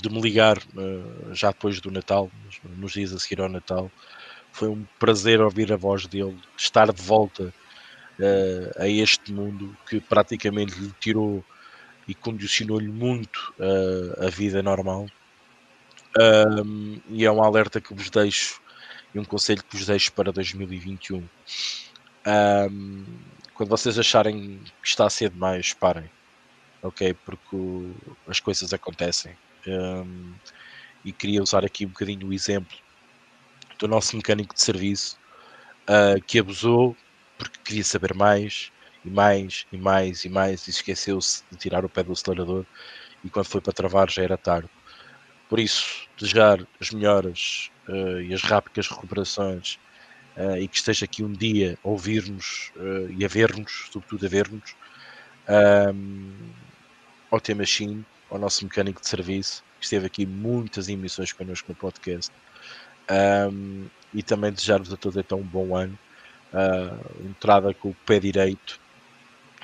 [0.02, 2.32] de me ligar uh, já depois do Natal,
[2.76, 3.92] nos dias a seguir ao Natal.
[4.52, 7.54] Foi um prazer ouvir a voz dele, estar de volta
[8.20, 11.46] uh, a este mundo que praticamente lhe tirou
[12.08, 15.06] e condicionou-lhe muito uh, a vida normal.
[16.18, 18.62] Um, e é um alerta que vos deixo
[19.14, 21.24] e um conselho que vos deixo para 2021.
[22.28, 23.06] Um,
[23.56, 26.11] quando vocês acharem que está a ser demais, parem,
[26.84, 27.14] ok?
[27.26, 27.57] Porque
[28.27, 29.36] as coisas acontecem.
[29.65, 30.34] Um,
[31.03, 32.77] e queria usar aqui um bocadinho o exemplo
[33.80, 35.18] do nosso mecânico de serviço
[35.90, 36.95] uh, que abusou
[37.38, 38.72] porque queria saber mais
[39.03, 42.65] e mais e mais e mais e esqueceu-se de tirar o pé do acelerador
[43.23, 44.69] e quando foi para travar já era tarde.
[45.49, 49.80] Por isso, desejar as melhoras uh, e as rápidas recuperações
[50.38, 54.30] uh, e que esteja aqui um dia a ouvir-nos uh, e a ver-nos, sobretudo a
[54.30, 54.76] ver-nos,
[55.94, 56.32] um,
[57.32, 62.32] ao T-Machine, ao nosso mecânico de serviço, que esteve aqui muitas emissões connosco no podcast.
[63.52, 65.98] Um, e também desejar-vos a todos então um bom ano
[66.53, 68.80] uh, entrada com o pé direito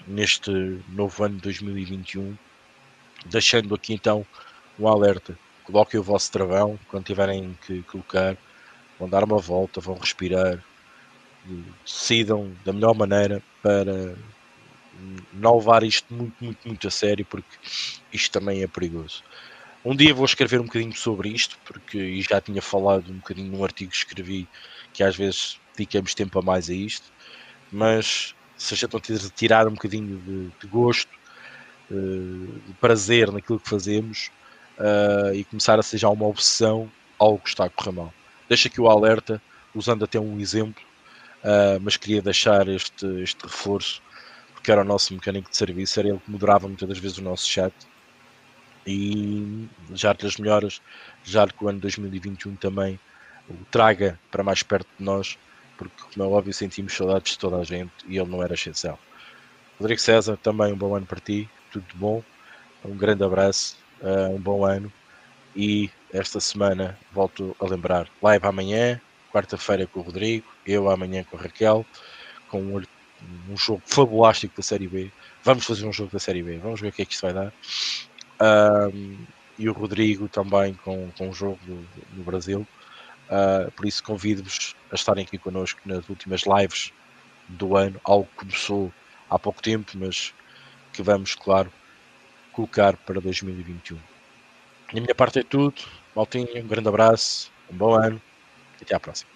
[0.06, 0.52] neste
[0.89, 2.38] novo ano de 2021,
[3.26, 4.26] deixando aqui então
[4.80, 5.38] um alerta.
[5.64, 8.35] Coloquem o vosso travão quando tiverem que colocar,
[9.02, 10.64] vão dar uma volta, vão respirar,
[11.84, 14.15] decidam da melhor maneira para
[15.34, 17.57] não levar isto muito, muito, muito a sério, porque
[18.14, 19.23] isto também é perigoso.
[19.84, 23.64] Um dia vou escrever um bocadinho sobre isto, porque já tinha falado um bocadinho num
[23.64, 24.48] artigo que escrevi
[24.94, 27.11] que às vezes dediquemos tempo a mais a isto,
[27.72, 31.10] mas se a tirar um bocadinho de, de gosto,
[31.90, 34.30] uh, de prazer naquilo que fazemos
[34.78, 38.14] uh, e começar a ser já uma obsessão, algo está a correr mal.
[38.52, 39.41] Deixa aqui o alerta,
[39.73, 40.84] usando até um exemplo,
[41.41, 44.02] uh, mas queria deixar este, este reforço,
[44.53, 47.22] porque era o nosso mecânico de serviço, era ele que moderava muitas das vezes o
[47.22, 47.73] nosso chat.
[48.86, 50.82] E já as melhoras,
[51.23, 52.99] já que o ano 2021 também
[53.49, 55.38] o traga para mais perto de nós
[55.78, 58.99] porque, como é óbvio, sentimos saudades de toda a gente e ele não era exceção.
[59.80, 62.22] Rodrigo César, também um bom ano para ti, tudo de bom,
[62.84, 64.91] um grande abraço, uh, um bom ano
[65.56, 68.99] e esta semana volto a lembrar live amanhã,
[69.31, 71.85] quarta-feira com o Rodrigo, eu amanhã com a Raquel,
[72.49, 72.83] com um,
[73.49, 75.11] um, jogo fabulástico da Série B.
[75.43, 77.33] Vamos fazer um jogo da Série B, vamos ver o que é que isto vai
[77.33, 77.53] dar.
[78.93, 79.17] Um,
[79.57, 82.67] e o Rodrigo também com, com um jogo do, Brasil.
[83.29, 86.91] Uh, por isso convido-vos a estarem aqui connosco nas últimas lives
[87.47, 88.91] do ano, algo que começou
[89.29, 90.33] há pouco tempo, mas
[90.91, 91.71] que vamos, claro,
[92.51, 93.97] colocar para 2021.
[94.93, 95.81] Da minha parte é tudo.
[96.15, 98.21] Maltinho, um grande abraço, um bom ano
[98.81, 99.30] e até à próxima.